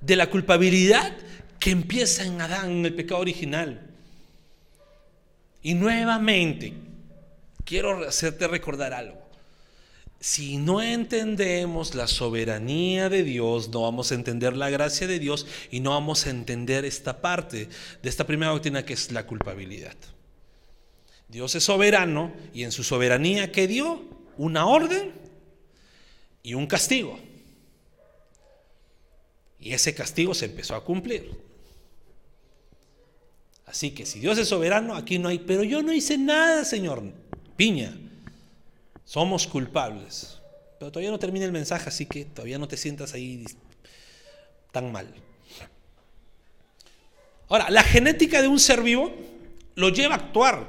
[0.00, 1.14] de la culpabilidad
[1.60, 3.82] que empieza en Adán, en el pecado original.
[5.62, 6.72] Y nuevamente,
[7.64, 9.27] quiero hacerte recordar algo.
[10.20, 15.46] Si no entendemos la soberanía de Dios, no vamos a entender la gracia de Dios
[15.70, 17.68] y no vamos a entender esta parte
[18.02, 19.94] de esta primera doctrina que es la culpabilidad.
[21.28, 24.02] Dios es soberano y en su soberanía que dio
[24.36, 25.12] una orden
[26.42, 27.18] y un castigo.
[29.60, 31.30] Y ese castigo se empezó a cumplir.
[33.66, 37.02] Así que si Dios es soberano, aquí no hay, pero yo no hice nada, Señor.
[37.56, 37.94] Piña,
[39.08, 40.38] somos culpables.
[40.78, 43.42] Pero todavía no termina el mensaje, así que todavía no te sientas ahí
[44.70, 45.12] tan mal.
[47.48, 49.10] Ahora, la genética de un ser vivo
[49.76, 50.68] lo lleva a actuar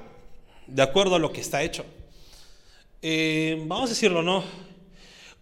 [0.67, 1.86] de acuerdo a lo que está hecho.
[3.02, 4.45] Eh, vamos a decirlo, ¿no?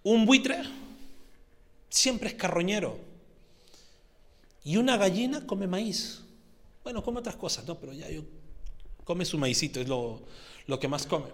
[0.01, 0.63] Un buitre
[1.89, 2.97] siempre es carroñero.
[4.63, 6.23] Y una gallina come maíz.
[6.83, 7.75] Bueno, come otras cosas, ¿no?
[7.77, 8.23] Pero ya yo,
[9.03, 10.23] come su maicito, es lo,
[10.79, 11.27] que más come.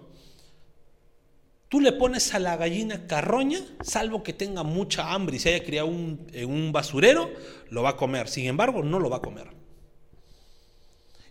[1.68, 5.64] Tú le pones a la gallina carroña, salvo que tenga mucha hambre y se haya
[5.64, 7.30] criado en un basurero,
[7.70, 8.28] lo va a comer.
[8.28, 9.48] Sin embargo, no lo va a comer.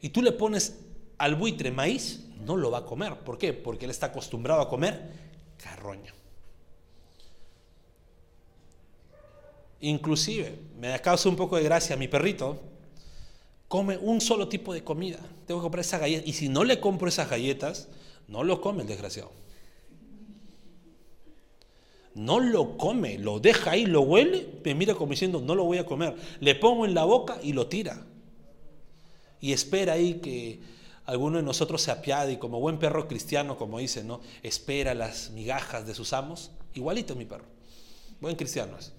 [0.01, 0.79] Y tú le pones
[1.17, 3.15] al buitre maíz, no lo va a comer.
[3.19, 3.53] ¿Por qué?
[3.53, 5.11] Porque él está acostumbrado a comer
[5.63, 6.13] carroña.
[9.79, 12.59] Inclusive, me causa un poco de gracia mi perrito,
[13.67, 15.19] come un solo tipo de comida.
[15.45, 16.27] Tengo que comprar esa galleta.
[16.27, 17.87] Y si no le compro esas galletas,
[18.27, 19.42] no lo come el desgraciado.
[22.15, 25.79] No lo come, lo deja ahí, lo huele, me mira como diciendo, no lo voy
[25.79, 26.15] a comer.
[26.39, 28.05] Le pongo en la boca y lo tira.
[29.41, 30.61] Y espera ahí que
[31.05, 34.21] alguno de nosotros se apiade y como buen perro cristiano, como dice, ¿no?
[34.41, 36.51] Espera las migajas de sus amos.
[36.75, 37.45] Igualito mi perro.
[38.21, 38.93] Buen cristiano es.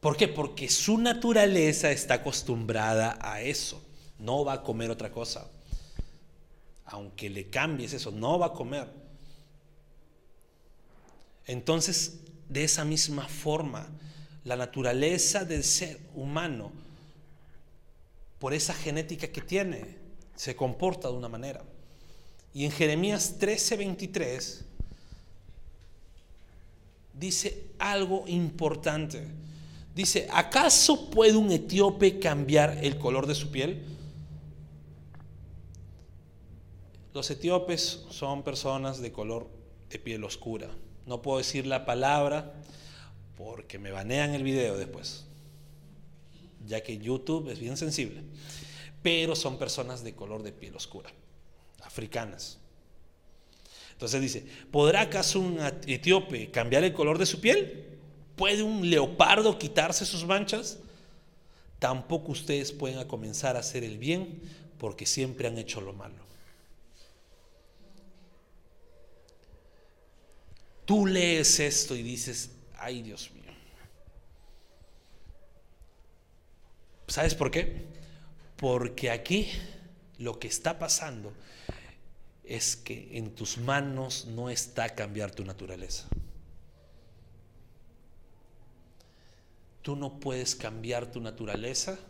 [0.00, 0.28] ¿Por qué?
[0.28, 3.82] Porque su naturaleza está acostumbrada a eso.
[4.18, 5.48] No va a comer otra cosa.
[6.86, 8.99] Aunque le cambies eso, no va a comer.
[11.50, 13.88] Entonces, de esa misma forma,
[14.44, 16.70] la naturaleza del ser humano,
[18.38, 19.96] por esa genética que tiene,
[20.36, 21.64] se comporta de una manera.
[22.54, 24.64] Y en Jeremías 13:23
[27.14, 29.26] dice algo importante.
[29.92, 33.82] Dice, ¿acaso puede un etíope cambiar el color de su piel?
[37.12, 39.48] Los etíopes son personas de color
[39.90, 40.70] de piel oscura.
[41.10, 42.52] No puedo decir la palabra
[43.36, 45.24] porque me banean el video después,
[46.64, 48.22] ya que YouTube es bien sensible.
[49.02, 51.10] Pero son personas de color de piel oscura,
[51.82, 52.58] africanas.
[53.90, 57.98] Entonces dice, ¿podrá acaso un etíope cambiar el color de su piel?
[58.36, 60.78] ¿Puede un leopardo quitarse sus manchas?
[61.80, 64.42] Tampoco ustedes pueden comenzar a hacer el bien
[64.78, 66.29] porque siempre han hecho lo malo.
[70.90, 73.52] Tú lees esto y dices, ay Dios mío.
[77.06, 77.86] ¿Sabes por qué?
[78.56, 79.48] Porque aquí
[80.18, 81.32] lo que está pasando
[82.42, 86.08] es que en tus manos no está cambiar tu naturaleza.
[89.82, 92.00] Tú no puedes cambiar tu naturaleza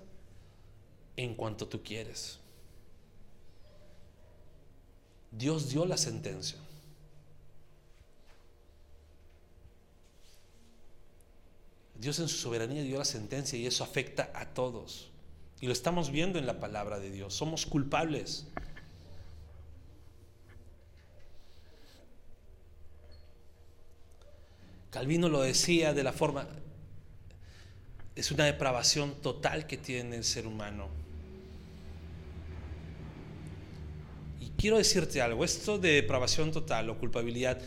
[1.19, 2.39] en cuanto tú quieres.
[5.33, 6.59] Dios dio la sentencia.
[12.01, 15.11] Dios en su soberanía dio la sentencia y eso afecta a todos.
[15.61, 17.35] Y lo estamos viendo en la palabra de Dios.
[17.35, 18.47] Somos culpables.
[24.91, 26.49] Calvino lo decía de la forma,
[28.17, 30.89] es una depravación total que tiene el ser humano.
[34.41, 37.61] Y quiero decirte algo, esto de depravación total o culpabilidad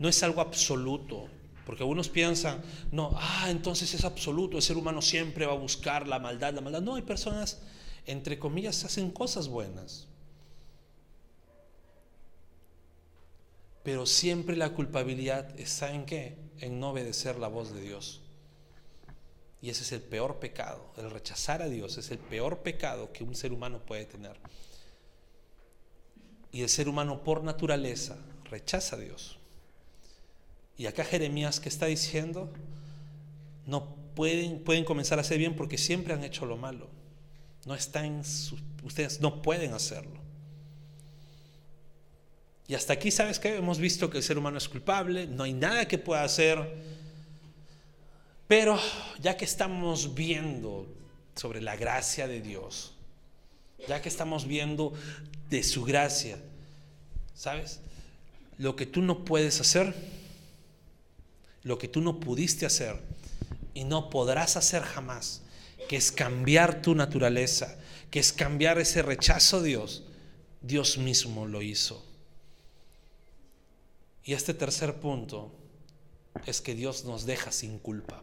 [0.00, 1.28] no es algo absoluto,
[1.68, 6.08] porque algunos piensan, no, ah, entonces es absoluto, el ser humano siempre va a buscar
[6.08, 6.80] la maldad, la maldad.
[6.80, 7.60] No, hay personas,
[8.06, 10.06] entre comillas, hacen cosas buenas.
[13.82, 16.38] Pero siempre la culpabilidad está en qué?
[16.58, 18.22] En no obedecer la voz de Dios.
[19.60, 20.94] Y ese es el peor pecado.
[20.96, 24.38] El rechazar a Dios es el peor pecado que un ser humano puede tener.
[26.50, 29.37] Y el ser humano por naturaleza rechaza a Dios.
[30.78, 32.50] Y acá Jeremías que está diciendo,
[33.66, 36.88] no pueden, pueden comenzar a hacer bien porque siempre han hecho lo malo.
[37.66, 38.22] No están,
[38.84, 40.18] ustedes no pueden hacerlo.
[42.68, 43.56] Y hasta aquí, ¿sabes qué?
[43.56, 46.58] Hemos visto que el ser humano es culpable, no hay nada que pueda hacer.
[48.46, 48.78] Pero
[49.20, 50.86] ya que estamos viendo
[51.34, 52.94] sobre la gracia de Dios,
[53.88, 54.92] ya que estamos viendo
[55.50, 56.38] de su gracia,
[57.34, 57.80] ¿sabes?
[58.58, 59.94] Lo que tú no puedes hacer,
[61.62, 63.00] lo que tú no pudiste hacer
[63.74, 65.42] y no podrás hacer jamás,
[65.88, 67.78] que es cambiar tu naturaleza,
[68.10, 70.04] que es cambiar ese rechazo a Dios,
[70.60, 72.04] Dios mismo lo hizo.
[74.24, 75.52] Y este tercer punto
[76.46, 78.22] es que Dios nos deja sin culpa.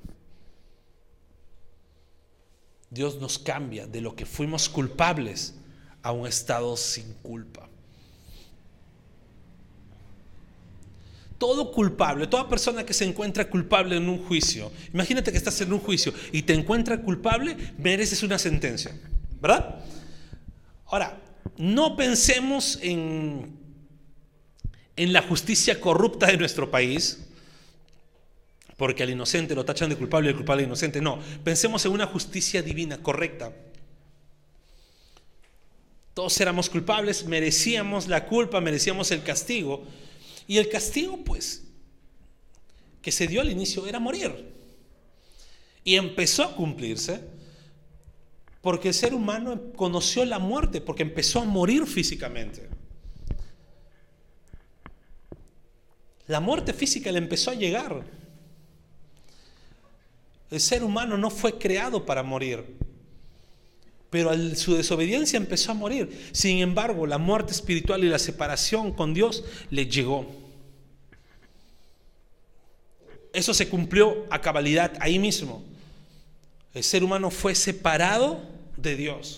[2.90, 5.56] Dios nos cambia de lo que fuimos culpables
[6.02, 7.68] a un estado sin culpa.
[11.38, 15.74] Todo culpable, toda persona que se encuentra culpable en un juicio, imagínate que estás en
[15.74, 18.98] un juicio y te encuentras culpable, mereces una sentencia,
[19.42, 19.84] ¿verdad?
[20.86, 21.22] Ahora,
[21.58, 23.66] no pensemos en
[24.96, 27.20] en la justicia corrupta de nuestro país,
[28.78, 31.02] porque al inocente lo tachan de culpable y al culpable inocente.
[31.02, 33.54] No, pensemos en una justicia divina, correcta.
[36.14, 39.84] Todos éramos culpables, merecíamos la culpa, merecíamos el castigo.
[40.48, 41.64] Y el castigo, pues,
[43.02, 44.54] que se dio al inicio era morir.
[45.84, 47.22] Y empezó a cumplirse
[48.62, 52.68] porque el ser humano conoció la muerte, porque empezó a morir físicamente.
[56.26, 58.04] La muerte física le empezó a llegar.
[60.50, 62.76] El ser humano no fue creado para morir,
[64.10, 66.30] pero su desobediencia empezó a morir.
[66.32, 70.26] Sin embargo, la muerte espiritual y la separación con Dios le llegó.
[73.34, 75.64] Eso se cumplió a cabalidad ahí mismo.
[76.74, 78.42] El ser humano fue separado
[78.78, 79.38] de Dios.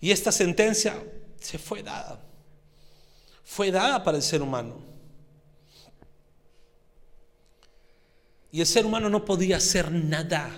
[0.00, 1.02] Y esta sentencia
[1.38, 2.20] se fue dada
[3.50, 4.76] fue dada para el ser humano.
[8.52, 10.56] Y el ser humano no podía hacer nada.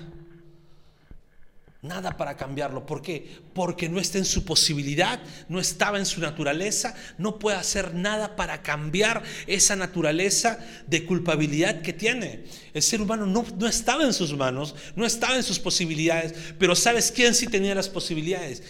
[1.82, 2.86] Nada para cambiarlo.
[2.86, 3.40] ¿Por qué?
[3.52, 8.36] Porque no está en su posibilidad, no estaba en su naturaleza, no puede hacer nada
[8.36, 12.44] para cambiar esa naturaleza de culpabilidad que tiene.
[12.72, 16.76] El ser humano no, no estaba en sus manos, no estaba en sus posibilidades, pero
[16.76, 18.62] ¿sabes quién sí tenía las posibilidades?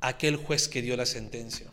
[0.00, 1.70] Aquel juez que dio la sentencia.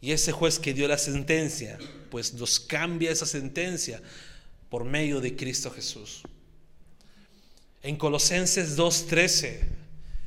[0.00, 1.76] Y ese juez que dio la sentencia,
[2.10, 4.00] pues nos cambia esa sentencia
[4.70, 6.22] por medio de Cristo Jesús.
[7.82, 9.60] En Colosenses 2.13,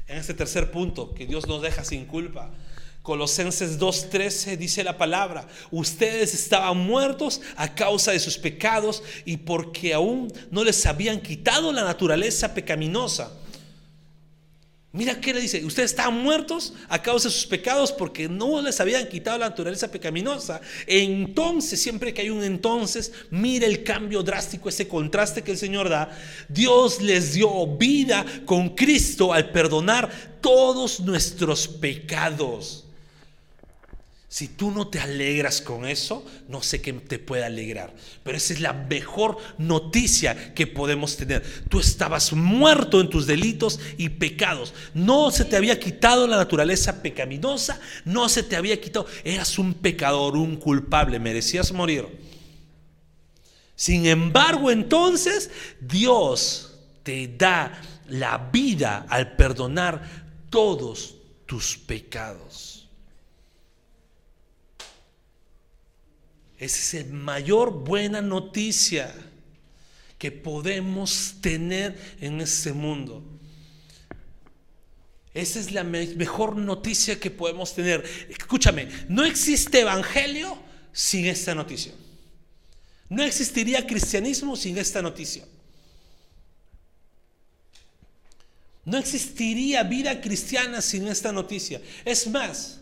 [0.08, 2.50] en este tercer punto, que Dios nos deja sin culpa,
[3.02, 9.94] Colosenses 2.13 dice la palabra, ustedes estaban muertos a causa de sus pecados y porque
[9.94, 13.32] aún no les habían quitado la naturaleza pecaminosa
[14.94, 18.82] Mira qué le dice, ustedes estaban muertos a causa de sus pecados porque no les
[18.82, 20.60] habían quitado la naturaleza pecaminosa.
[20.86, 25.88] Entonces, siempre que hay un entonces, mira el cambio drástico, ese contraste que el Señor
[25.88, 26.10] da.
[26.50, 30.12] Dios les dio vida con Cristo al perdonar
[30.42, 32.84] todos nuestros pecados.
[34.32, 37.94] Si tú no te alegras con eso, no sé qué te puede alegrar.
[38.24, 41.44] Pero esa es la mejor noticia que podemos tener.
[41.68, 44.74] Tú estabas muerto en tus delitos y pecados.
[44.94, 49.06] No se te había quitado la naturaleza pecaminosa, no se te había quitado.
[49.26, 52.08] Eras un pecador, un culpable, merecías morir.
[53.76, 55.52] Sin embargo, entonces
[55.82, 61.16] Dios te da la vida al perdonar todos
[61.46, 62.71] tus pecados.
[66.62, 69.12] Esa es la mayor buena noticia
[70.20, 73.24] que podemos tener en este mundo.
[75.34, 78.04] Esa es la mejor noticia que podemos tener.
[78.30, 80.56] Escúchame, no existe evangelio
[80.94, 81.94] sin esta noticia.
[83.10, 85.44] No existiría cristianismo sin esta noticia.
[88.86, 91.82] No existiría vida cristiana sin esta noticia.
[92.06, 92.81] Es más,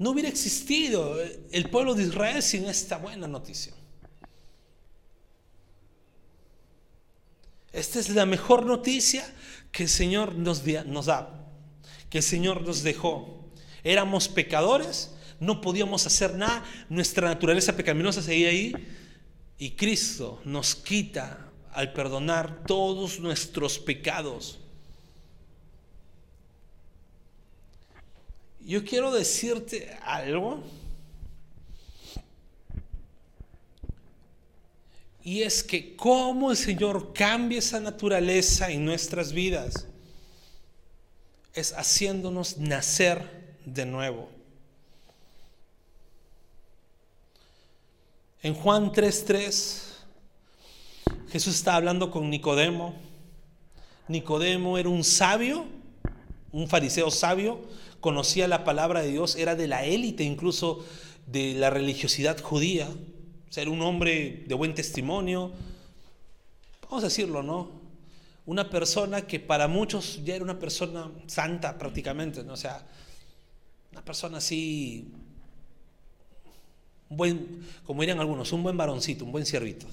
[0.00, 1.18] no hubiera existido
[1.52, 3.74] el pueblo de Israel sin esta buena noticia.
[7.70, 9.22] Esta es la mejor noticia
[9.70, 11.46] que el Señor nos, da,
[12.08, 13.44] que el Señor nos dejó.
[13.84, 18.72] Éramos pecadores, no podíamos hacer nada, nuestra naturaleza pecaminosa seguía ahí
[19.58, 24.59] y Cristo nos quita al perdonar todos nuestros pecados.
[28.64, 30.62] Yo quiero decirte algo.
[35.22, 39.86] Y es que cómo el Señor cambia esa naturaleza en nuestras vidas
[41.54, 44.30] es haciéndonos nacer de nuevo.
[48.42, 49.90] En Juan 3:3
[51.30, 52.94] Jesús está hablando con Nicodemo.
[54.08, 55.66] Nicodemo era un sabio,
[56.50, 57.60] un fariseo sabio,
[58.00, 60.84] conocía la palabra de Dios, era de la élite incluso
[61.26, 65.52] de la religiosidad judía, o un hombre de buen testimonio,
[66.82, 67.80] vamos a decirlo, ¿no?
[68.46, 72.54] Una persona que para muchos ya era una persona santa prácticamente, ¿no?
[72.54, 72.86] O sea,
[73.92, 75.12] una persona así,
[77.08, 79.86] un buen, como dirían algunos, un buen varoncito, un buen siervito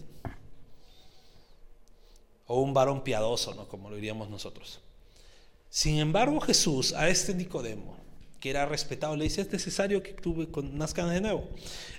[2.48, 3.68] o un varón piadoso, ¿no?
[3.68, 4.80] como lo diríamos nosotros.
[5.70, 7.98] Sin embargo, Jesús a este Nicodemo,
[8.40, 11.50] que era respetado, le dice, es necesario que tú nazcas de nuevo.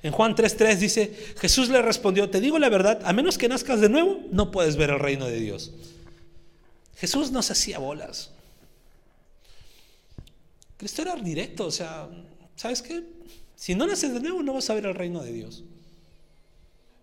[0.03, 3.81] En Juan 3.3 dice, Jesús le respondió, te digo la verdad, a menos que nazcas
[3.81, 5.73] de nuevo, no puedes ver el reino de Dios.
[6.97, 8.31] Jesús no se hacía bolas.
[10.77, 12.09] Cristo era directo, o sea,
[12.57, 13.03] ¿sabes qué?
[13.57, 15.65] Si no naces de nuevo, no vas a ver el reino de Dios.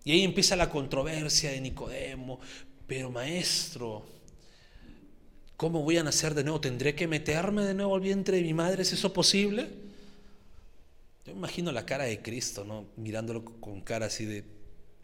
[0.04, 2.40] Y ahí empieza la controversia de Nicodemo,
[2.86, 4.06] pero maestro,
[5.56, 6.60] ¿cómo voy a nacer de nuevo?
[6.60, 8.82] ¿Tendré que meterme de nuevo al vientre de mi madre?
[8.82, 9.68] ¿Es eso posible?
[11.24, 12.86] Yo me imagino la cara de Cristo, ¿no?
[12.96, 14.44] Mirándolo con cara así de,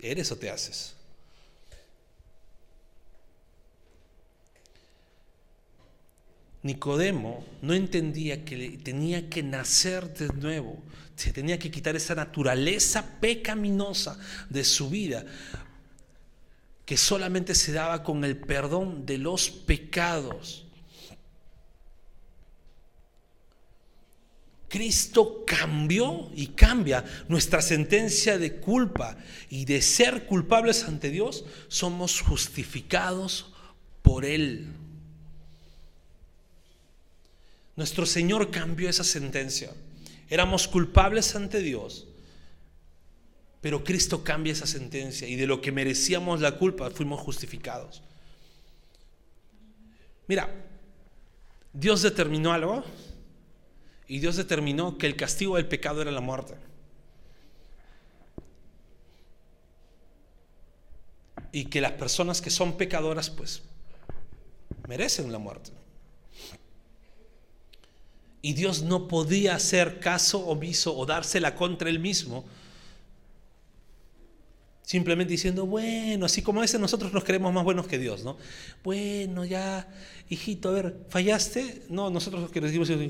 [0.00, 0.94] ¿eres o te haces?
[6.62, 10.80] Nicodemo no entendía que tenía que nacer de nuevo,
[11.16, 14.16] se tenía que quitar esa naturaleza pecaminosa
[14.48, 15.26] de su vida
[16.85, 20.66] que solamente se daba con el perdón de los pecados.
[24.68, 29.18] Cristo cambió y cambia nuestra sentencia de culpa
[29.51, 33.53] y de ser culpables ante Dios, somos justificados
[34.01, 34.72] por Él.
[37.76, 39.72] Nuestro Señor cambió esa sentencia.
[40.30, 42.07] Éramos culpables ante Dios
[43.62, 48.02] pero Cristo cambia esa sentencia y de lo que merecíamos la culpa fuimos justificados.
[50.26, 50.52] Mira,
[51.72, 52.82] Dios determinó algo
[54.08, 56.54] y Dios determinó que el castigo del pecado era la muerte.
[61.52, 63.62] Y que las personas que son pecadoras pues
[64.88, 65.70] merecen la muerte.
[68.40, 72.44] Y Dios no podía hacer caso omiso o dársela contra él mismo
[74.93, 78.36] Simplemente diciendo, bueno, así como a veces nosotros nos creemos más buenos que Dios, ¿no?
[78.84, 79.88] Bueno, ya,
[80.28, 81.84] hijito, a ver, ¿fallaste?
[81.88, 83.01] No, nosotros que decimos es,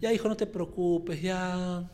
[0.00, 1.90] ya, hijo, no te preocupes, ya.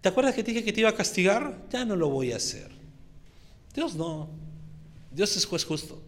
[0.00, 1.68] ¿Te acuerdas que te dije que te iba a castigar?
[1.70, 2.68] Ya no lo voy a hacer.
[3.76, 4.28] Dios no.
[5.12, 6.02] Dios es juez justo.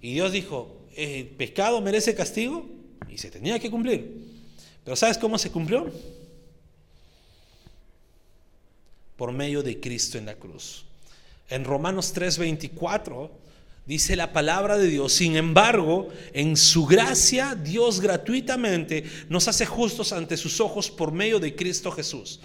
[0.00, 2.68] Y Dios dijo, el pecado merece castigo
[3.08, 4.34] y se tenía que cumplir.
[4.82, 5.92] Pero ¿sabes cómo se cumplió?
[9.18, 10.87] por medio de Cristo en la cruz.
[11.48, 13.30] En Romanos 3:24
[13.86, 20.12] dice la palabra de Dios, sin embargo, en su gracia Dios gratuitamente nos hace justos
[20.12, 22.40] ante sus ojos por medio de Cristo Jesús,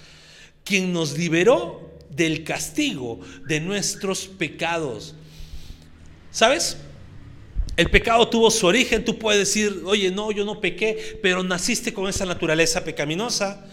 [0.63, 5.15] quien nos liberó del castigo de nuestros pecados.
[6.31, 6.77] ¿Sabes?
[7.75, 11.91] El pecado tuvo su origen, tú puedes decir, oye, no, yo no pequé, pero naciste
[11.91, 13.65] con esa naturaleza pecaminosa.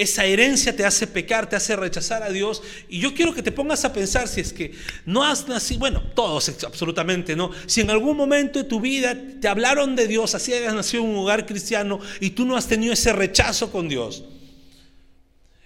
[0.00, 2.62] Esa herencia te hace pecar, te hace rechazar a Dios.
[2.88, 4.72] Y yo quiero que te pongas a pensar si es que
[5.04, 7.50] no has nacido, bueno, todos absolutamente, ¿no?
[7.66, 11.10] Si en algún momento de tu vida te hablaron de Dios, así hayas nacido en
[11.10, 14.24] un hogar cristiano y tú no has tenido ese rechazo con Dios.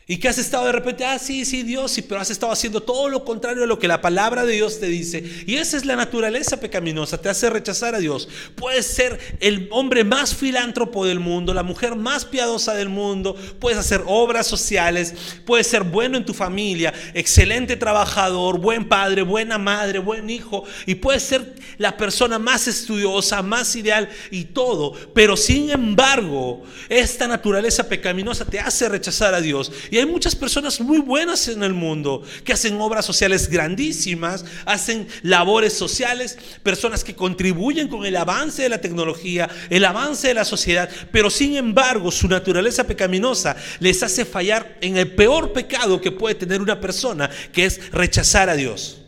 [0.06, 2.82] Y que has estado de repente, ah, sí, sí, Dios, sí, pero has estado haciendo
[2.82, 5.24] todo lo contrario a lo que la palabra de Dios te dice.
[5.46, 8.28] Y esa es la naturaleza pecaminosa, te hace rechazar a Dios.
[8.54, 13.78] Puedes ser el hombre más filántropo del mundo, la mujer más piadosa del mundo, puedes
[13.78, 15.14] hacer obras sociales,
[15.46, 20.96] puedes ser bueno en tu familia, excelente trabajador, buen padre, buena madre, buen hijo, y
[20.96, 24.92] puedes ser la persona más estudiosa, más ideal y todo.
[25.14, 29.72] Pero sin embargo, esta naturaleza pecaminosa te hace rechazar a Dios.
[29.94, 35.06] Y hay muchas personas muy buenas en el mundo que hacen obras sociales grandísimas, hacen
[35.22, 40.44] labores sociales, personas que contribuyen con el avance de la tecnología, el avance de la
[40.44, 46.10] sociedad, pero sin embargo su naturaleza pecaminosa les hace fallar en el peor pecado que
[46.10, 49.00] puede tener una persona, que es rechazar a Dios.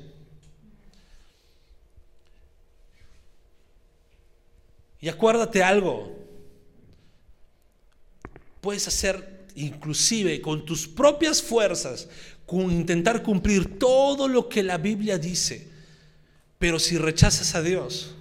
[5.01, 6.16] Y acuérdate algo,
[8.61, 12.09] puedes hacer inclusive con tus propias fuerzas,
[12.45, 15.69] con intentar cumplir todo lo que la Biblia dice.
[16.59, 18.15] Pero si rechazas a Dios,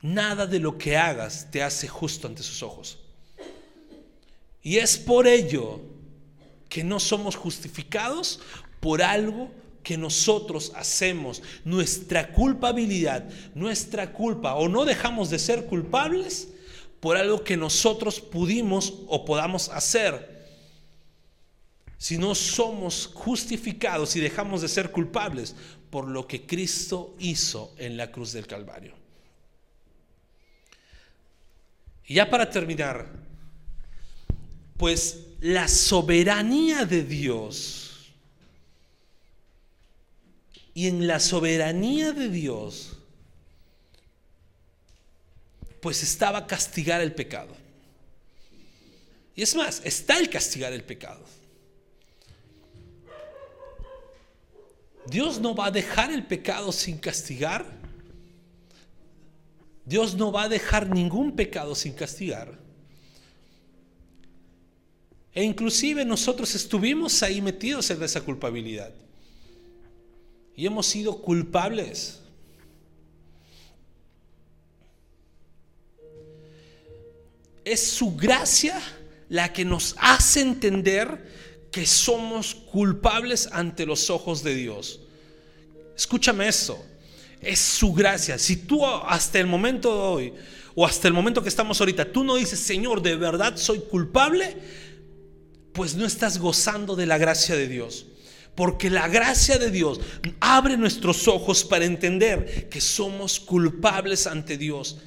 [0.00, 2.98] nada de lo que hagas te hace justo ante sus ojos.
[4.62, 5.80] Y es por ello
[6.68, 8.40] que no somos justificados
[8.80, 9.50] por algo
[9.82, 16.48] que nosotros hacemos, nuestra culpabilidad, nuestra culpa, o no dejamos de ser culpables,
[17.02, 20.46] por algo que nosotros pudimos o podamos hacer.
[21.98, 25.56] Si no somos justificados y dejamos de ser culpables
[25.90, 28.94] por lo que Cristo hizo en la cruz del Calvario.
[32.06, 33.08] Y ya para terminar,
[34.76, 38.12] pues la soberanía de Dios
[40.72, 42.91] y en la soberanía de Dios
[45.82, 47.52] pues estaba castigar el pecado.
[49.34, 51.24] Y es más, está el castigar el pecado.
[55.06, 57.66] Dios no va a dejar el pecado sin castigar.
[59.84, 62.56] Dios no va a dejar ningún pecado sin castigar.
[65.34, 68.94] E inclusive nosotros estuvimos ahí metidos en esa culpabilidad.
[70.54, 72.21] Y hemos sido culpables.
[77.64, 78.80] Es su gracia
[79.28, 81.30] la que nos hace entender
[81.70, 85.00] que somos culpables ante los ojos de Dios.
[85.96, 86.84] Escúchame eso,
[87.40, 88.38] es su gracia.
[88.38, 90.34] Si tú hasta el momento de hoy
[90.74, 94.56] o hasta el momento que estamos ahorita, tú no dices, Señor, de verdad soy culpable,
[95.72, 98.06] pues no estás gozando de la gracia de Dios.
[98.54, 100.00] Porque la gracia de Dios
[100.40, 104.98] abre nuestros ojos para entender que somos culpables ante Dios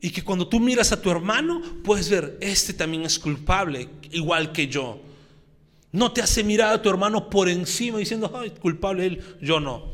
[0.00, 4.52] y que cuando tú miras a tu hermano, puedes ver, este también es culpable, igual
[4.52, 5.00] que yo.
[5.90, 9.92] No te hace mirar a tu hermano por encima diciendo, ay, culpable él, yo no.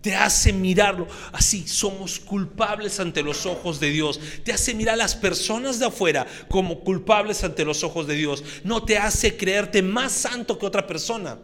[0.00, 4.20] Te hace mirarlo así, somos culpables ante los ojos de Dios.
[4.44, 8.44] Te hace mirar a las personas de afuera como culpables ante los ojos de Dios.
[8.64, 11.38] No te hace creerte más santo que otra persona.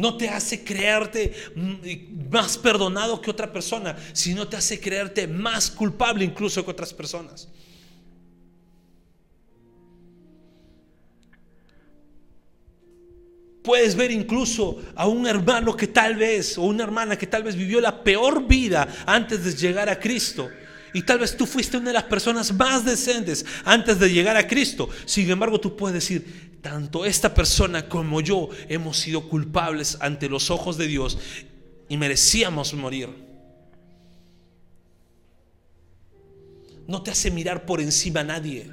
[0.00, 1.34] No te hace creerte
[2.30, 7.48] más perdonado que otra persona, sino te hace creerte más culpable incluso que otras personas.
[13.62, 17.54] Puedes ver incluso a un hermano que tal vez, o una hermana que tal vez
[17.54, 20.48] vivió la peor vida antes de llegar a Cristo.
[20.94, 24.48] Y tal vez tú fuiste una de las personas más decentes antes de llegar a
[24.48, 24.88] Cristo.
[25.04, 30.50] Sin embargo, tú puedes decir, tanto esta persona como yo hemos sido culpables ante los
[30.50, 31.18] ojos de Dios
[31.88, 33.08] y merecíamos morir.
[36.86, 38.70] No te hace mirar por encima a nadie.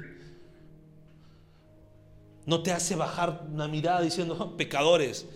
[2.46, 5.26] No te hace bajar una mirada diciendo, oh, pecadores.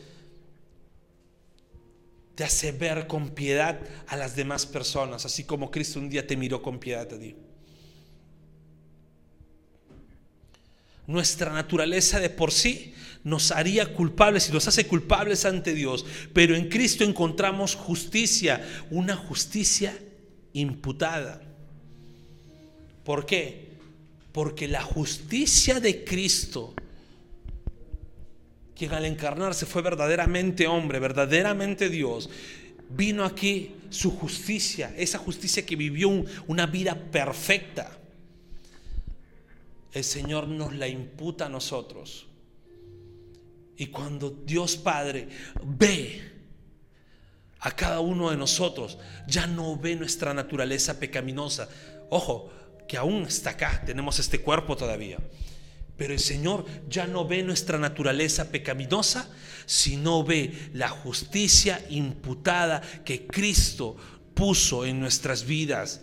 [2.35, 3.79] Te hace ver con piedad
[4.09, 7.37] a las demás personas, así como Cristo un día te miró con piedad a ti.
[11.07, 12.95] Nuestra naturaleza de por sí
[13.25, 19.17] nos haría culpables y nos hace culpables ante Dios, pero en Cristo encontramos justicia, una
[19.17, 19.97] justicia
[20.53, 21.43] imputada.
[23.05, 23.71] ¿Por qué?
[24.33, 26.75] Porque la justicia de Cristo,
[28.77, 32.31] quien al encarnarse fue verdaderamente hombre, verdaderamente Dios,
[32.91, 37.99] vino aquí su justicia, esa justicia que vivió una vida perfecta
[39.93, 42.27] el Señor nos la imputa a nosotros.
[43.77, 45.29] Y cuando Dios Padre
[45.65, 46.31] ve
[47.61, 51.69] a cada uno de nosotros, ya no ve nuestra naturaleza pecaminosa.
[52.11, 52.51] Ojo,
[52.89, 55.19] que aún está acá, tenemos este cuerpo todavía.
[55.97, 59.31] Pero el Señor ya no ve nuestra naturaleza pecaminosa,
[59.67, 63.97] sino ve la justicia imputada que Cristo
[64.35, 66.01] puso en nuestras vidas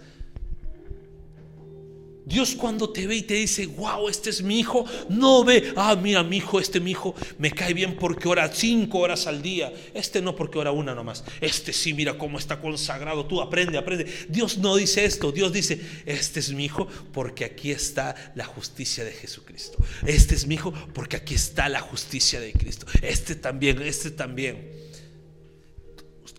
[2.29, 5.95] Dios cuando te ve y te dice, wow, este es mi hijo, no ve, ah,
[5.95, 9.73] mira, mi hijo, este mi hijo me cae bien porque ora cinco horas al día.
[9.95, 11.23] Este no porque ora una nomás.
[11.41, 13.25] Este sí, mira cómo está consagrado.
[13.25, 14.05] Tú aprende, aprende.
[14.29, 15.31] Dios no dice esto.
[15.31, 19.79] Dios dice, este es mi hijo porque aquí está la justicia de Jesucristo.
[20.05, 22.85] Este es mi hijo porque aquí está la justicia de Cristo.
[23.01, 24.69] Este también, este también.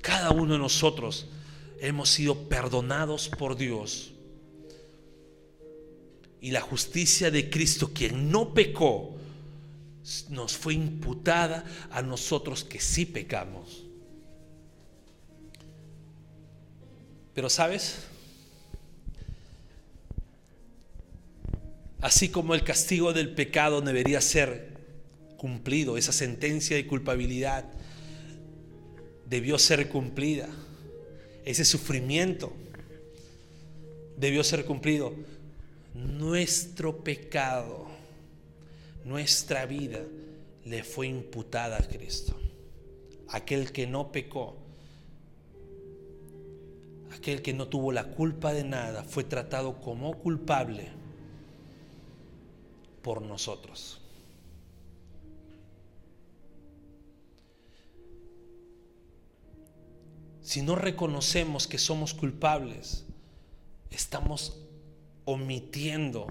[0.01, 1.27] Cada uno de nosotros
[1.81, 4.13] hemos sido perdonados por Dios
[6.41, 9.17] y la justicia de Cristo, quien no pecó,
[10.31, 13.85] nos fue imputada a nosotros que sí pecamos.
[17.35, 17.99] Pero sabes,
[22.01, 24.71] así como el castigo del pecado debería ser
[25.37, 27.65] cumplido, esa sentencia de culpabilidad
[29.27, 30.49] debió ser cumplida,
[31.45, 32.53] ese sufrimiento
[34.17, 35.15] debió ser cumplido
[35.95, 37.87] nuestro pecado,
[39.05, 40.01] nuestra vida
[40.65, 42.37] le fue imputada a Cristo.
[43.29, 44.57] Aquel que no pecó,
[47.13, 50.89] aquel que no tuvo la culpa de nada, fue tratado como culpable
[53.03, 54.01] por nosotros.
[60.43, 63.05] Si no reconocemos que somos culpables,
[63.91, 64.60] estamos
[65.33, 66.27] omitiendo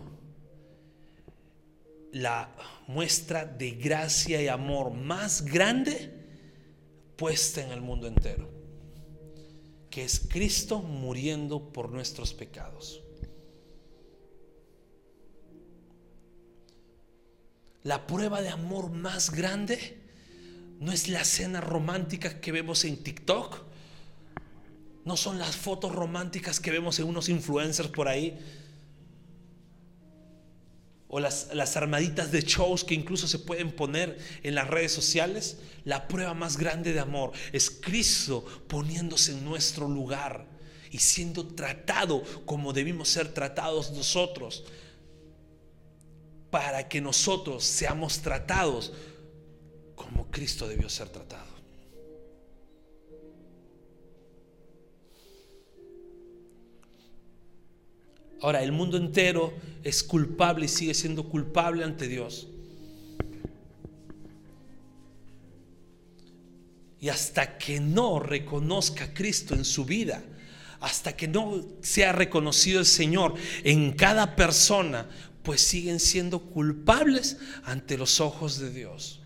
[2.12, 2.56] la
[2.88, 6.12] muestra de gracia y amor más grande
[7.16, 8.50] puesta en el mundo entero,
[9.90, 13.02] que es Cristo muriendo por nuestros pecados.
[17.84, 19.98] La prueba de amor más grande
[20.80, 23.64] no es la cena romántica que vemos en TikTok,
[25.06, 28.38] no son las fotos románticas que vemos en unos influencers por ahí,
[31.10, 35.58] o las, las, armaditas de shows que incluso se pueden poner en las redes sociales,
[35.84, 40.46] la prueba más grande de amor es Cristo poniéndose en nuestro lugar
[40.92, 44.64] y siendo tratado como debimos ser tratados nosotros,
[46.52, 48.94] para que nosotros seamos tratados
[49.96, 51.59] como Cristo debió ser tratado.
[58.42, 62.48] Ahora, el mundo entero es culpable y sigue siendo culpable ante Dios.
[67.02, 70.24] Y hasta que no reconozca a Cristo en su vida,
[70.80, 75.08] hasta que no sea reconocido el Señor en cada persona,
[75.44, 79.19] pues siguen siendo culpables ante los ojos de Dios.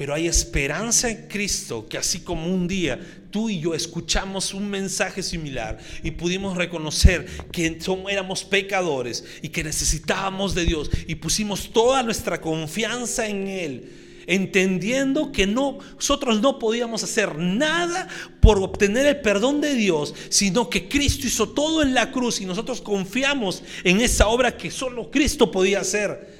[0.00, 2.98] Pero hay esperanza en Cristo que así como un día
[3.30, 7.78] tú y yo escuchamos un mensaje similar y pudimos reconocer que
[8.08, 13.92] éramos pecadores y que necesitábamos de Dios y pusimos toda nuestra confianza en Él,
[14.26, 18.08] entendiendo que no, nosotros no podíamos hacer nada
[18.40, 22.46] por obtener el perdón de Dios, sino que Cristo hizo todo en la cruz y
[22.46, 26.39] nosotros confiamos en esa obra que solo Cristo podía hacer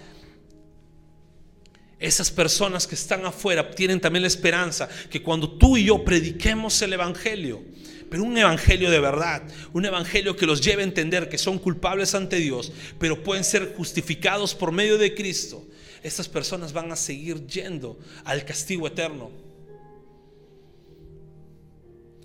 [2.00, 6.80] esas personas que están afuera tienen también la esperanza que cuando tú y yo prediquemos
[6.80, 7.62] el Evangelio,
[8.08, 9.42] pero un Evangelio de verdad,
[9.74, 13.74] un Evangelio que los lleve a entender que son culpables ante Dios, pero pueden ser
[13.76, 15.62] justificados por medio de Cristo,
[16.02, 19.30] estas personas van a seguir yendo al castigo eterno.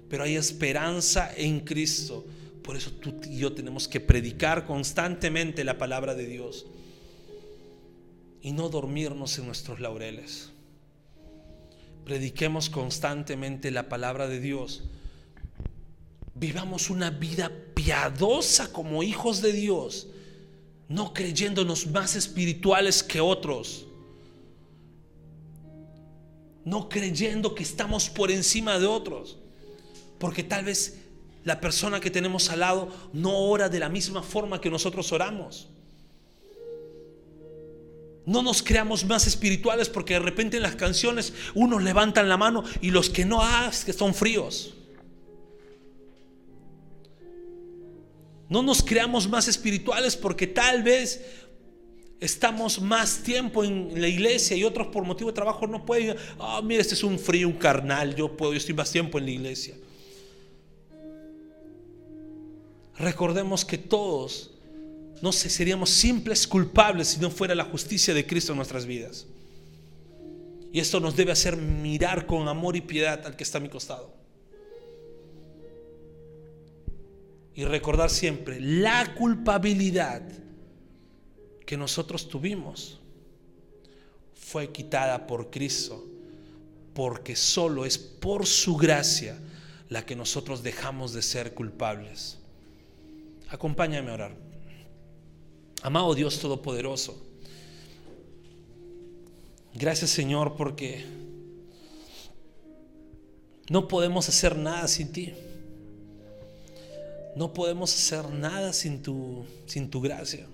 [0.07, 2.26] Pero hay esperanza en Cristo.
[2.61, 6.65] Por eso tú y yo tenemos que predicar constantemente la palabra de Dios
[8.45, 10.51] y no dormirnos en nuestros laureles.
[12.05, 14.83] Prediquemos constantemente la palabra de Dios.
[16.35, 20.09] Vivamos una vida piadosa como hijos de Dios,
[20.87, 23.87] no creyéndonos más espirituales que otros.
[26.65, 29.39] No creyendo que estamos por encima de otros.
[30.19, 30.99] Porque tal vez
[31.43, 35.67] la persona que tenemos al lado no ora de la misma forma que nosotros oramos.
[38.26, 42.63] No nos creamos más espirituales porque de repente en las canciones unos levantan la mano
[42.82, 44.73] y los que no ah, que son fríos.
[48.49, 51.21] No nos creamos más espirituales porque tal vez
[52.19, 56.15] estamos más tiempo en la iglesia y otros por motivo de trabajo no pueden.
[56.39, 59.26] Ah, mira, este es un frío, un carnal, yo puedo, yo estoy más tiempo en
[59.26, 59.76] la iglesia.
[62.97, 64.51] recordemos que todos
[65.26, 69.26] no seríamos simples culpables si no fuera la justicia de Cristo en nuestras vidas.
[70.71, 73.67] Y esto nos debe hacer mirar con amor y piedad al que está a mi
[73.67, 74.13] costado.
[77.55, 80.21] Y recordar siempre la culpabilidad
[81.65, 82.99] que nosotros tuvimos
[84.36, 86.05] fue quitada por Cristo,
[86.93, 89.39] porque solo es por su gracia
[89.89, 92.38] la que nosotros dejamos de ser culpables.
[93.49, 94.44] Acompáñame a orar.
[95.86, 97.15] Amado Dios Todopoderoso,
[99.75, 101.05] gracias Señor porque
[103.69, 105.31] no podemos hacer nada sin ti.
[107.36, 110.47] No podemos hacer nada sin tu, sin tu gracia.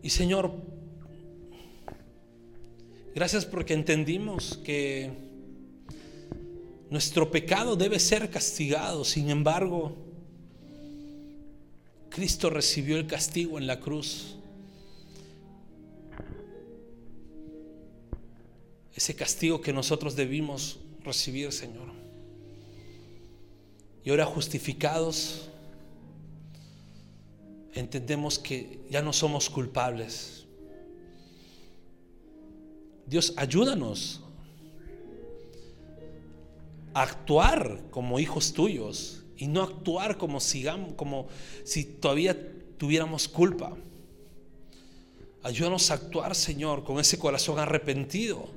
[0.00, 0.52] Y Señor,
[3.16, 5.10] gracias porque entendimos que
[6.88, 9.04] nuestro pecado debe ser castigado.
[9.04, 10.09] Sin embargo,
[12.10, 14.34] Cristo recibió el castigo en la cruz.
[18.92, 21.88] Ese castigo que nosotros debimos recibir, Señor.
[24.04, 25.48] Y ahora justificados,
[27.72, 30.44] entendemos que ya no somos culpables.
[33.06, 34.20] Dios, ayúdanos
[36.92, 40.38] a actuar como hijos tuyos y no actuar como,
[40.96, 41.28] como
[41.64, 42.36] si todavía
[42.76, 43.74] tuviéramos culpa.
[45.42, 48.50] Ayúdanos a actuar, Señor, con ese corazón arrepentido,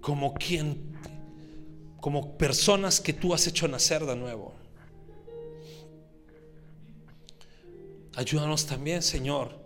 [0.00, 0.92] como quien
[2.00, 4.54] como personas que tú has hecho nacer de nuevo.
[8.14, 9.58] Ayúdanos también, Señor,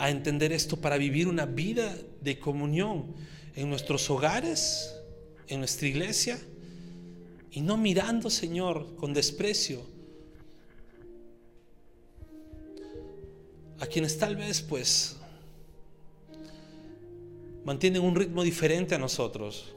[0.00, 3.14] a entender esto para vivir una vida de comunión
[3.54, 4.92] en nuestros hogares,
[5.46, 6.40] en nuestra iglesia,
[7.52, 9.80] y no mirando, Señor, con desprecio
[13.80, 15.16] a quienes tal vez, pues,
[17.64, 19.72] mantienen un ritmo diferente a nosotros.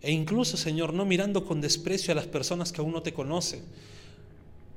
[0.00, 3.62] E incluso, Señor, no mirando con desprecio a las personas que aún no te conocen,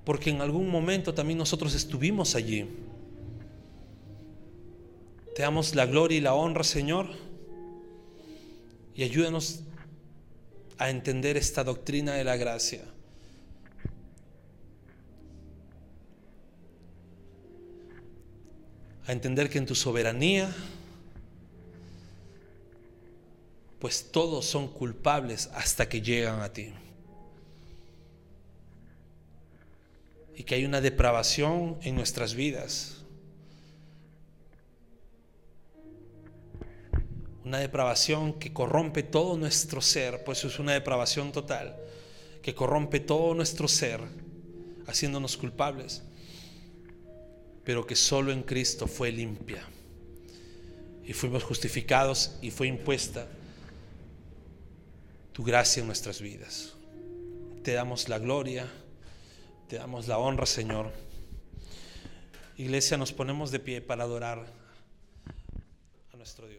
[0.04, 2.66] porque en algún momento también nosotros estuvimos allí.
[5.36, 7.08] Te damos la gloria y la honra, Señor,
[8.96, 9.62] y ayúdanos
[10.80, 12.82] a entender esta doctrina de la gracia.
[19.06, 20.52] A entender que en tu soberanía
[23.80, 26.74] pues todos son culpables hasta que llegan a ti.
[30.36, 32.99] Y que hay una depravación en nuestras vidas.
[37.50, 41.76] Una depravación que corrompe todo nuestro ser, pues es una depravación total,
[42.44, 44.02] que corrompe todo nuestro ser,
[44.86, 46.04] haciéndonos culpables,
[47.64, 49.64] pero que solo en Cristo fue limpia.
[51.04, 53.28] Y fuimos justificados y fue impuesta
[55.34, 56.76] tu gracia en nuestras vidas.
[57.64, 58.72] Te damos la gloria,
[59.68, 60.92] te damos la honra, Señor.
[62.58, 64.46] Iglesia, nos ponemos de pie para adorar
[66.14, 66.59] a nuestro Dios.